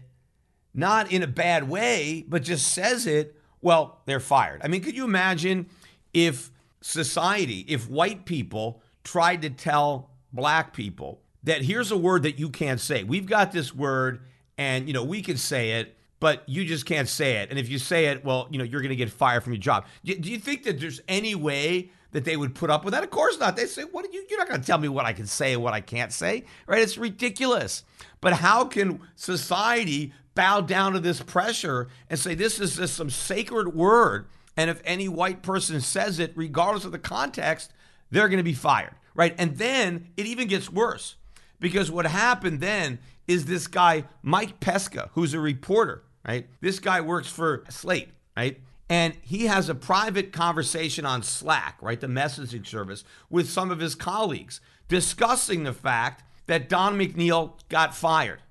[0.73, 4.61] not in a bad way, but just says it, well, they're fired.
[4.63, 5.67] I mean, could you imagine
[6.13, 12.37] if society, if white people tried to tell black people that here's a word that
[12.37, 13.03] you can't say.
[13.03, 14.21] We've got this word
[14.57, 17.49] and you know, we can say it, but you just can't say it.
[17.49, 19.61] And if you say it, well, you know, you're going to get fired from your
[19.61, 19.85] job.
[20.03, 23.03] Do you think that there's any way that they would put up with that?
[23.03, 23.55] Of course not.
[23.55, 24.25] They say, "What are you?
[24.29, 26.45] You're not going to tell me what I can say and what I can't say,
[26.65, 27.83] right?" It's ridiculous.
[28.21, 33.09] But how can society bow down to this pressure and say this is just some
[33.09, 34.27] sacred word?
[34.55, 37.71] And if any white person says it, regardless of the context,
[38.11, 39.35] they're going to be fired, right?
[39.37, 41.15] And then it even gets worse
[41.59, 46.47] because what happened then is this guy Mike Pesca, who's a reporter, right?
[46.61, 48.59] This guy works for Slate, right?
[48.89, 53.79] And he has a private conversation on Slack, right, the messaging service, with some of
[53.79, 58.41] his colleagues discussing the fact that Don McNeil got fired,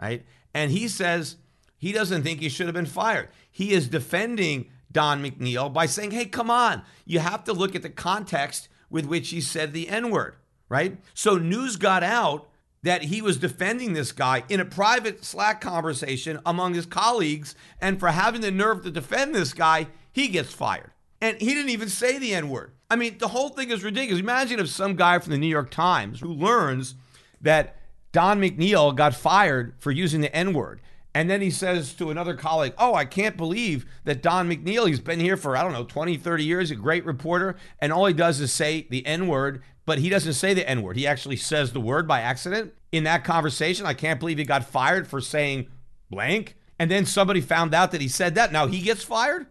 [0.00, 0.24] right?
[0.52, 1.36] And he says
[1.78, 3.28] he doesn't think he should have been fired.
[3.50, 7.82] He is defending Don McNeil by saying, hey, come on, you have to look at
[7.82, 10.36] the context with which he said the N word,
[10.68, 10.98] right?
[11.14, 12.48] So news got out
[12.84, 17.56] that he was defending this guy in a private Slack conversation among his colleagues.
[17.80, 20.92] And for having the nerve to defend this guy, he gets fired.
[21.20, 22.70] And he didn't even say the N word.
[22.88, 24.20] I mean, the whole thing is ridiculous.
[24.20, 26.94] Imagine if some guy from the New York Times who learns
[27.40, 27.76] that
[28.12, 30.80] Don McNeil got fired for using the N word.
[31.14, 35.00] And then he says to another colleague, Oh, I can't believe that Don McNeil, he's
[35.00, 37.56] been here for, I don't know, 20, 30 years, a great reporter.
[37.78, 40.82] And all he does is say the N word but he doesn't say the N
[40.82, 40.96] word.
[40.96, 43.86] He actually says the word by accident in that conversation.
[43.86, 45.68] I can't believe he got fired for saying
[46.10, 46.56] blank.
[46.78, 48.52] And then somebody found out that he said that.
[48.52, 49.46] Now he gets fired?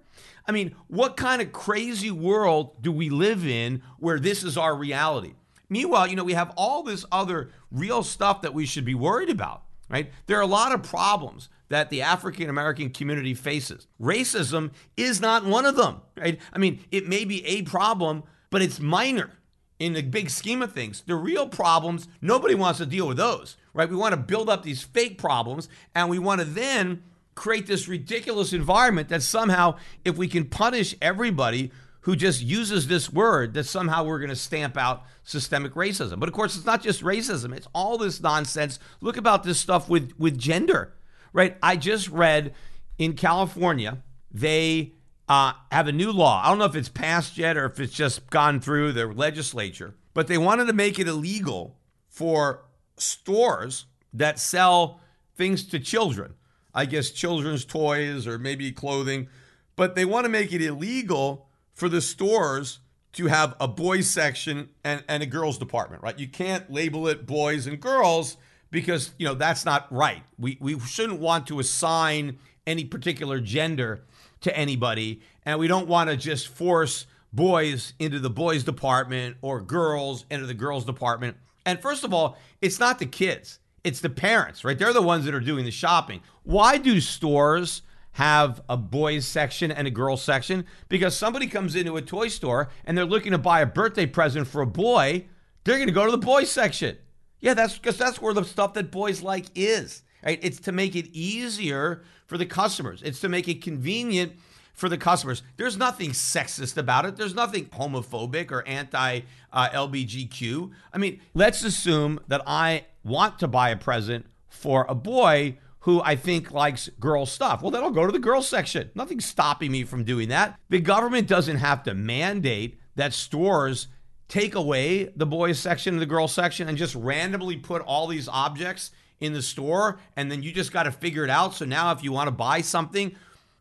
[0.46, 4.76] I mean, what kind of crazy world do we live in where this is our
[4.76, 5.36] reality?
[5.70, 9.30] Meanwhile, you know, we have all this other real stuff that we should be worried
[9.30, 9.64] about,
[9.94, 10.12] right?
[10.26, 13.88] There are a lot of problems that the African American community faces.
[14.02, 16.40] Racism is not one of them, right?
[16.52, 19.30] I mean, it may be a problem, but it's minor
[19.78, 21.04] in the big scheme of things.
[21.06, 23.88] The real problems, nobody wants to deal with those, right?
[23.88, 27.04] We want to build up these fake problems and we want to then
[27.36, 31.72] create this ridiculous environment that somehow, if we can punish everybody
[32.04, 36.20] who just uses this word, that somehow we're going to stamp out systemic racism.
[36.20, 38.78] But of course, it's not just racism, it's all this nonsense.
[39.02, 40.94] Look about this stuff with, with gender,
[41.32, 41.58] right?
[41.64, 42.54] I just read
[42.98, 44.94] in California, they
[45.30, 46.42] uh, have a new law.
[46.44, 49.96] I don't know if it's passed yet or if it's just gone through the legislature,
[50.14, 51.78] but they wanted to make it illegal
[52.10, 52.66] for
[52.98, 55.00] stores that sell
[55.36, 56.34] things to children.
[56.76, 59.30] I guess children's toys or maybe clothing,
[59.76, 62.80] but they want to make it illegal for the stores
[63.14, 66.18] to have a boys section and, and a girls department, right?
[66.18, 68.38] You can't label it boys and girls
[68.72, 70.24] because, you know, that's not right.
[70.40, 74.04] We, we shouldn't want to assign any particular gender
[74.42, 75.22] to anybody.
[75.46, 80.46] And we don't want to just force boys into the boys department or girls into
[80.46, 81.38] the girls department.
[81.66, 84.78] And first of all, it's not the kids, it's the parents, right?
[84.78, 86.22] They're the ones that are doing the shopping.
[86.44, 87.82] Why do stores
[88.14, 90.66] have a boys section and a girls section?
[90.90, 94.48] Because somebody comes into a toy store and they're looking to buy a birthday present
[94.48, 95.26] for a boy,
[95.64, 96.98] they're going to go to the boys section.
[97.40, 100.04] Yeah, that's because that's where the stuff that boys like is.
[100.26, 100.40] Right?
[100.42, 103.02] It's to make it easier for the customers.
[103.04, 104.34] It's to make it convenient
[104.74, 105.44] for the customers.
[105.58, 107.16] There's nothing sexist about it.
[107.16, 110.72] There's nothing homophobic or anti uh, LBGQ.
[110.92, 116.02] I mean, let's assume that I want to buy a present for a boy who
[116.02, 117.62] I think likes girl stuff.
[117.62, 118.90] Well, then I'll go to the girl section.
[118.96, 120.58] Nothing's stopping me from doing that.
[120.70, 123.88] The government doesn't have to mandate that stores
[124.30, 128.30] take away the boys section and the girl section and just randomly put all these
[128.30, 131.54] objects in the store and then you just got to figure it out.
[131.54, 133.16] So now if you want to buy something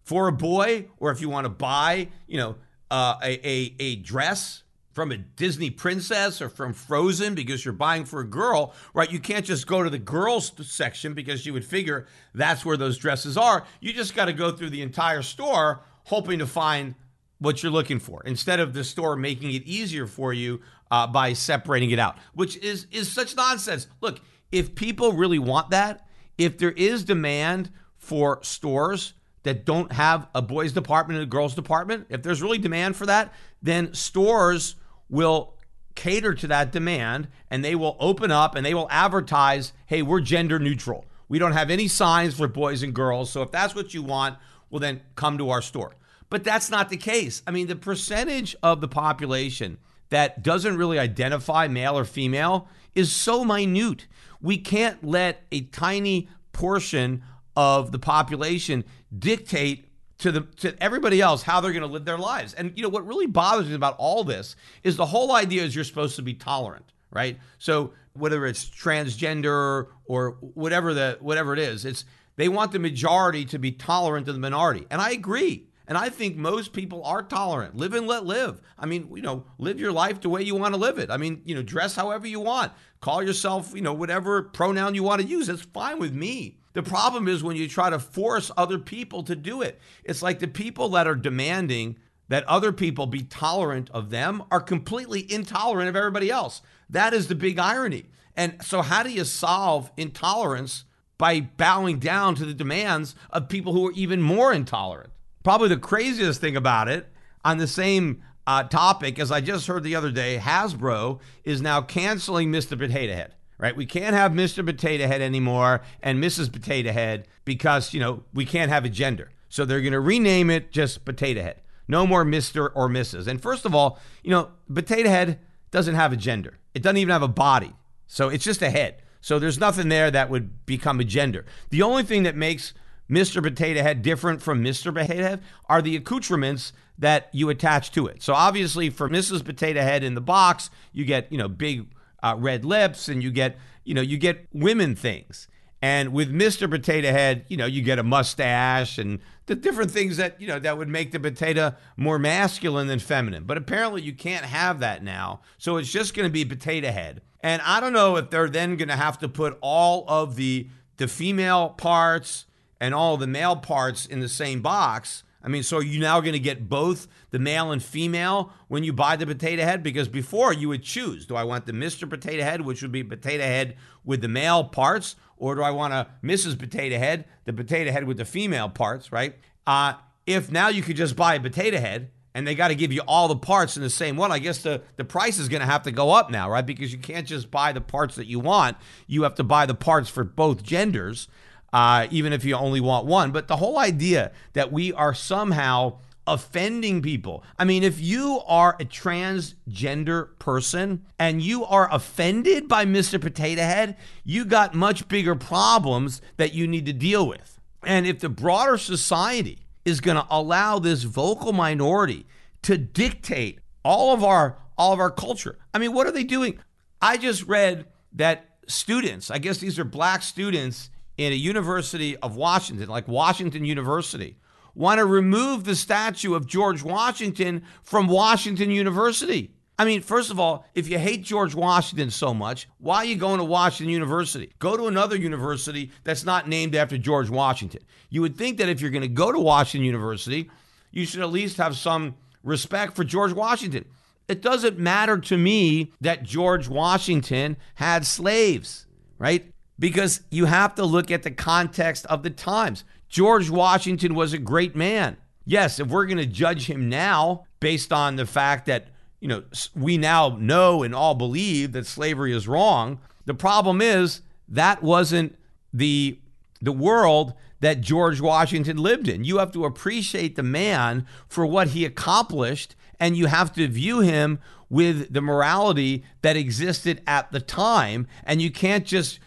[0.04, 2.54] for a boy or if you want to buy, you know,
[2.88, 4.62] uh, a, a, a dress
[4.92, 9.10] from a Disney princess or from Frozen because you're buying for a girl, right?
[9.10, 12.98] You can't just go to the girls section because you would figure that's where those
[12.98, 13.64] dresses are.
[13.80, 16.94] You just got to go through the entire store hoping to find
[17.38, 21.32] what you're looking for instead of the store making it easier for you uh, by
[21.32, 23.88] separating it out, which is is such nonsense.
[24.00, 24.20] Look,
[24.52, 26.06] if people really want that,
[26.38, 31.54] if there is demand for stores that don't have a boys department and a girls
[31.54, 34.76] department, if there's really demand for that, then stores
[35.12, 35.54] will
[35.94, 40.20] cater to that demand and they will open up and they will advertise, "Hey, we're
[40.20, 41.04] gender neutral.
[41.28, 44.38] We don't have any signs for boys and girls, so if that's what you want,
[44.70, 45.94] well then come to our store."
[46.30, 47.42] But that's not the case.
[47.46, 49.76] I mean, the percentage of the population
[50.08, 54.06] that doesn't really identify male or female is so minute.
[54.40, 57.22] We can't let a tiny portion
[57.54, 58.84] of the population
[59.16, 59.91] dictate
[60.22, 62.54] to the to everybody else how they're going to live their lives.
[62.54, 65.74] And you know what really bothers me about all this is the whole idea is
[65.74, 67.38] you're supposed to be tolerant, right?
[67.58, 72.04] So whether it's transgender or whatever the whatever it is, it's
[72.36, 74.86] they want the majority to be tolerant of the minority.
[74.90, 75.66] And I agree.
[75.88, 77.76] And I think most people are tolerant.
[77.76, 78.62] Live and let live.
[78.78, 81.10] I mean, you know, live your life the way you want to live it.
[81.10, 82.72] I mean, you know, dress however you want.
[83.00, 85.48] Call yourself, you know, whatever pronoun you want to use.
[85.48, 86.58] It's fine with me.
[86.74, 89.78] The problem is when you try to force other people to do it.
[90.04, 91.96] It's like the people that are demanding
[92.28, 96.62] that other people be tolerant of them are completely intolerant of everybody else.
[96.88, 98.06] That is the big irony.
[98.34, 100.84] And so, how do you solve intolerance
[101.18, 105.12] by bowing down to the demands of people who are even more intolerant?
[105.44, 107.08] Probably the craziest thing about it,
[107.44, 111.82] on the same uh, topic as I just heard the other day, Hasbro is now
[111.82, 112.78] canceling Mr.
[112.78, 113.76] Potato Head right?
[113.76, 114.66] We can't have Mr.
[114.66, 116.52] Potato Head anymore and Mrs.
[116.52, 119.30] Potato Head because, you know, we can't have a gender.
[119.48, 121.62] So they're going to rename it just Potato Head.
[121.86, 122.70] No more Mr.
[122.74, 123.28] or Mrs.
[123.28, 125.38] And first of all, you know, Potato Head
[125.70, 126.58] doesn't have a gender.
[126.74, 127.72] It doesn't even have a body.
[128.08, 129.00] So it's just a head.
[129.20, 131.46] So there's nothing there that would become a gender.
[131.70, 132.74] The only thing that makes
[133.08, 133.40] Mr.
[133.40, 134.92] Potato Head different from Mr.
[134.92, 138.24] Potato Head are the accoutrements that you attach to it.
[138.24, 139.44] So obviously for Mrs.
[139.44, 141.86] Potato Head in the box, you get, you know, big
[142.22, 145.48] uh, red lips and you get, you know, you get women things.
[145.84, 146.70] And with Mr.
[146.70, 150.60] Potato Head, you know, you get a mustache and the different things that, you know,
[150.60, 153.44] that would make the potato more masculine than feminine.
[153.44, 155.40] But apparently you can't have that now.
[155.58, 157.22] So it's just going to be Potato Head.
[157.40, 160.68] And I don't know if they're then going to have to put all of the
[160.98, 162.44] the female parts
[162.80, 166.20] and all the male parts in the same box I mean, so are you now
[166.20, 169.82] going to get both the male and female when you buy the potato head?
[169.82, 172.08] Because before you would choose do I want the Mr.
[172.08, 175.92] Potato Head, which would be potato head with the male parts, or do I want
[175.92, 176.58] a Mrs.
[176.58, 179.36] Potato Head, the potato head with the female parts, right?
[179.66, 179.94] Uh,
[180.26, 183.02] if now you could just buy a potato head and they got to give you
[183.06, 185.66] all the parts in the same one, I guess the, the price is going to
[185.66, 186.64] have to go up now, right?
[186.64, 188.76] Because you can't just buy the parts that you want.
[189.06, 191.28] You have to buy the parts for both genders
[191.72, 193.30] uh, even if you only want one.
[193.30, 197.42] But the whole idea that we are somehow offending people.
[197.58, 203.20] I mean, if you are a transgender person and you are offended by Mr.
[203.20, 207.60] Potato Head, you got much bigger problems that you need to deal with.
[207.84, 212.26] And if the broader society is going to allow this vocal minority
[212.62, 215.58] to dictate all of our all of our culture.
[215.74, 216.58] I mean, what are they doing?
[217.00, 220.88] I just read that students, I guess these are black students
[221.24, 224.36] in a university of Washington, like Washington University,
[224.74, 229.52] want to remove the statue of George Washington from Washington University.
[229.78, 233.16] I mean, first of all, if you hate George Washington so much, why are you
[233.16, 234.52] going to Washington University?
[234.58, 237.80] Go to another university that's not named after George Washington.
[238.10, 240.50] You would think that if you're going to go to Washington University,
[240.90, 243.86] you should at least have some respect for George Washington.
[244.28, 248.86] It doesn't matter to me that George Washington had slaves,
[249.18, 249.51] right?
[249.82, 252.84] Because you have to look at the context of the times.
[253.08, 255.16] George Washington was a great man.
[255.44, 259.42] Yes, if we're going to judge him now based on the fact that, you know,
[259.74, 265.36] we now know and all believe that slavery is wrong, the problem is that wasn't
[265.74, 266.16] the
[266.60, 269.24] the world that George Washington lived in.
[269.24, 273.98] You have to appreciate the man for what he accomplished and you have to view
[273.98, 274.38] him
[274.70, 279.18] with the morality that existed at the time and you can't just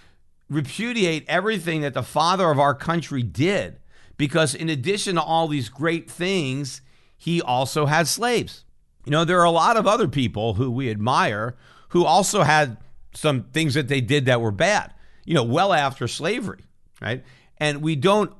[0.50, 3.80] repudiate everything that the father of our country did
[4.18, 6.82] because, in addition to all these great things,
[7.18, 8.64] he also had slaves.
[9.06, 11.56] You know, there are a lot of other people who we admire
[11.90, 12.78] who also had
[13.14, 14.94] some things that they did that were bad,
[15.26, 16.62] you know, well after slavery,
[17.02, 17.24] right?
[17.58, 18.34] And we don't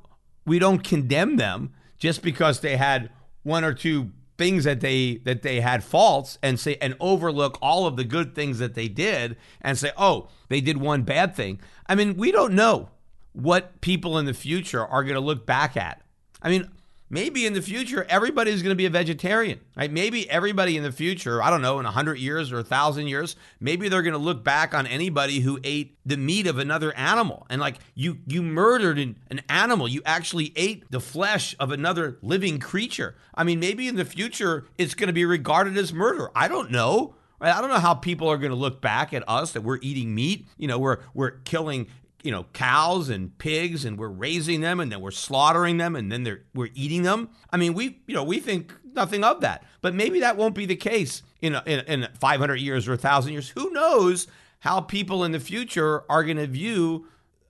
[0.44, 3.10] we don't condemn them just because they had
[3.42, 7.86] one or two things that they that they had faults and say and overlook all
[7.86, 11.60] of the good things that they did and say oh they did one bad thing.
[11.86, 12.90] I mean we don't know
[13.32, 16.02] what people in the future are going to look back at.
[16.42, 16.70] I mean
[17.08, 19.90] maybe in the future everybody's going to be a vegetarian right?
[19.90, 23.88] Maybe everybody in the future i don't know in 100 years or 1000 years maybe
[23.88, 27.46] they're going to look back on anybody who ate the meat of another animal.
[27.50, 29.88] And like you you murdered an, an animal.
[29.88, 33.16] You actually ate the flesh of another living creature.
[33.34, 36.30] I mean maybe in the future it's going to be regarded as murder.
[36.34, 37.14] I don't know?
[37.40, 40.14] I don't know how people are going to look back at us that we're eating
[40.14, 40.46] meat.
[40.56, 41.88] You know, we're we're killing
[42.26, 46.10] you know, cows and pigs and we're raising them and then we're slaughtering them and
[46.10, 47.28] then we're eating them.
[47.50, 49.62] I mean, we you know, we think nothing of that.
[49.80, 53.50] But maybe that won't be the case in in, in 500 years or 1000 years.
[53.50, 54.26] Who knows
[54.58, 57.06] how people in the future are going to view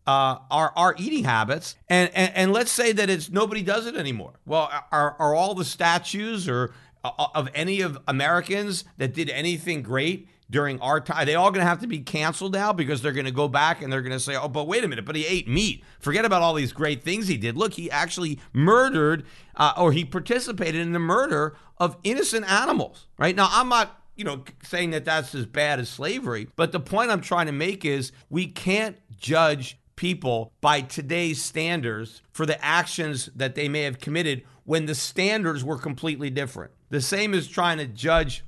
[0.07, 3.97] uh, our our eating habits, and, and and let's say that it's nobody does it
[3.97, 4.35] anymore.
[4.45, 9.83] Well, are are all the statues or uh, of any of Americans that did anything
[9.83, 11.27] great during our time?
[11.27, 13.83] They all going to have to be canceled now because they're going to go back
[13.83, 15.85] and they're going to say, "Oh, but wait a minute, but he ate meat.
[16.01, 17.57] Forget about all these great things he did.
[17.57, 19.25] Look, he actually murdered
[19.57, 24.25] uh, or he participated in the murder of innocent animals." Right now, I'm not you
[24.25, 26.49] know, saying that that's as bad as slavery.
[26.57, 32.23] But the point I'm trying to make is we can't judge people by today's standards
[32.33, 36.73] for the actions that they may have committed when the standards were completely different.
[36.91, 38.45] The same as trying to judge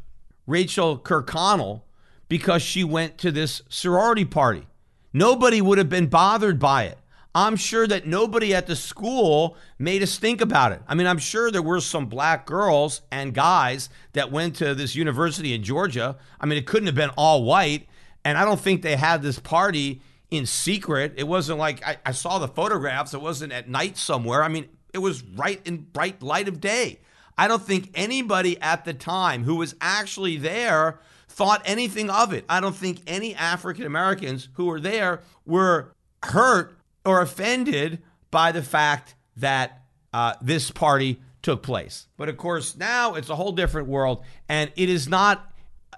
[0.46, 1.82] Rachel Kirkconnell
[2.28, 4.66] because she went to this sorority party.
[5.12, 6.98] Nobody would have been bothered by it.
[7.34, 10.82] I'm sure that nobody at the school made us think about it.
[10.88, 14.96] I mean, I'm sure there were some black girls and guys that went to this
[14.96, 16.16] university in Georgia.
[16.40, 17.86] I mean, it couldn't have been all white.
[18.24, 21.14] And I don't think they had this party in secret.
[21.16, 23.14] It wasn't like I, I saw the photographs.
[23.14, 24.42] It wasn't at night somewhere.
[24.42, 26.98] I mean, it was right in bright light of day.
[27.36, 30.98] I don't think anybody at the time who was actually there
[31.38, 32.44] thought anything of it.
[32.48, 35.92] I don't think any African Americans who were there were
[36.24, 42.08] hurt or offended by the fact that uh, this party took place.
[42.16, 45.52] But of course, now it's a whole different world, and it is not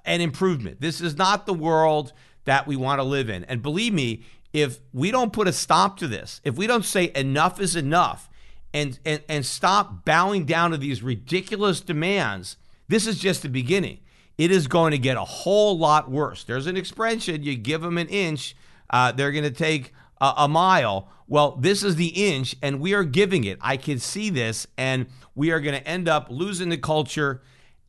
[0.04, 0.82] an improvement.
[0.82, 2.12] This is not the world
[2.44, 3.44] that we want to live in.
[3.44, 4.22] And believe me,
[4.52, 8.28] if we don't put a stop to this, if we don't say enough is enough
[8.74, 14.00] and, and, and stop bowing down to these ridiculous demands, this is just the beginning.
[14.40, 16.44] It is going to get a whole lot worse.
[16.44, 18.56] There's an expression you give them an inch,
[18.88, 21.10] uh, they're going to take a, a mile.
[21.28, 23.58] Well, this is the inch, and we are giving it.
[23.60, 27.42] I can see this, and we are going to end up losing the culture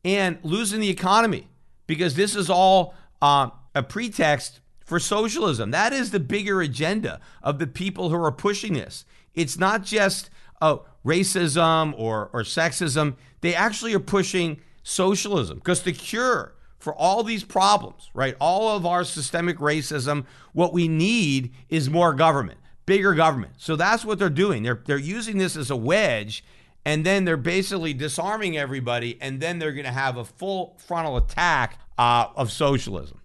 [0.04, 1.48] and losing the economy
[1.86, 5.70] because this is all uh, a pretext for socialism.
[5.70, 9.06] That is the bigger agenda of the people who are pushing this.
[9.32, 10.28] It's not just
[10.60, 13.16] oh, racism or, or sexism.
[13.40, 18.84] They actually are pushing socialism because the cure for all these problems, right, all of
[18.84, 23.52] our systemic racism, what we need is more government, bigger government.
[23.58, 24.64] So that's what they're doing.
[24.64, 26.44] They're, they're using this as a wedge
[26.84, 31.16] and then they're basically disarming everybody, and then they're going to have a full frontal
[31.16, 33.20] attack uh, of socialism.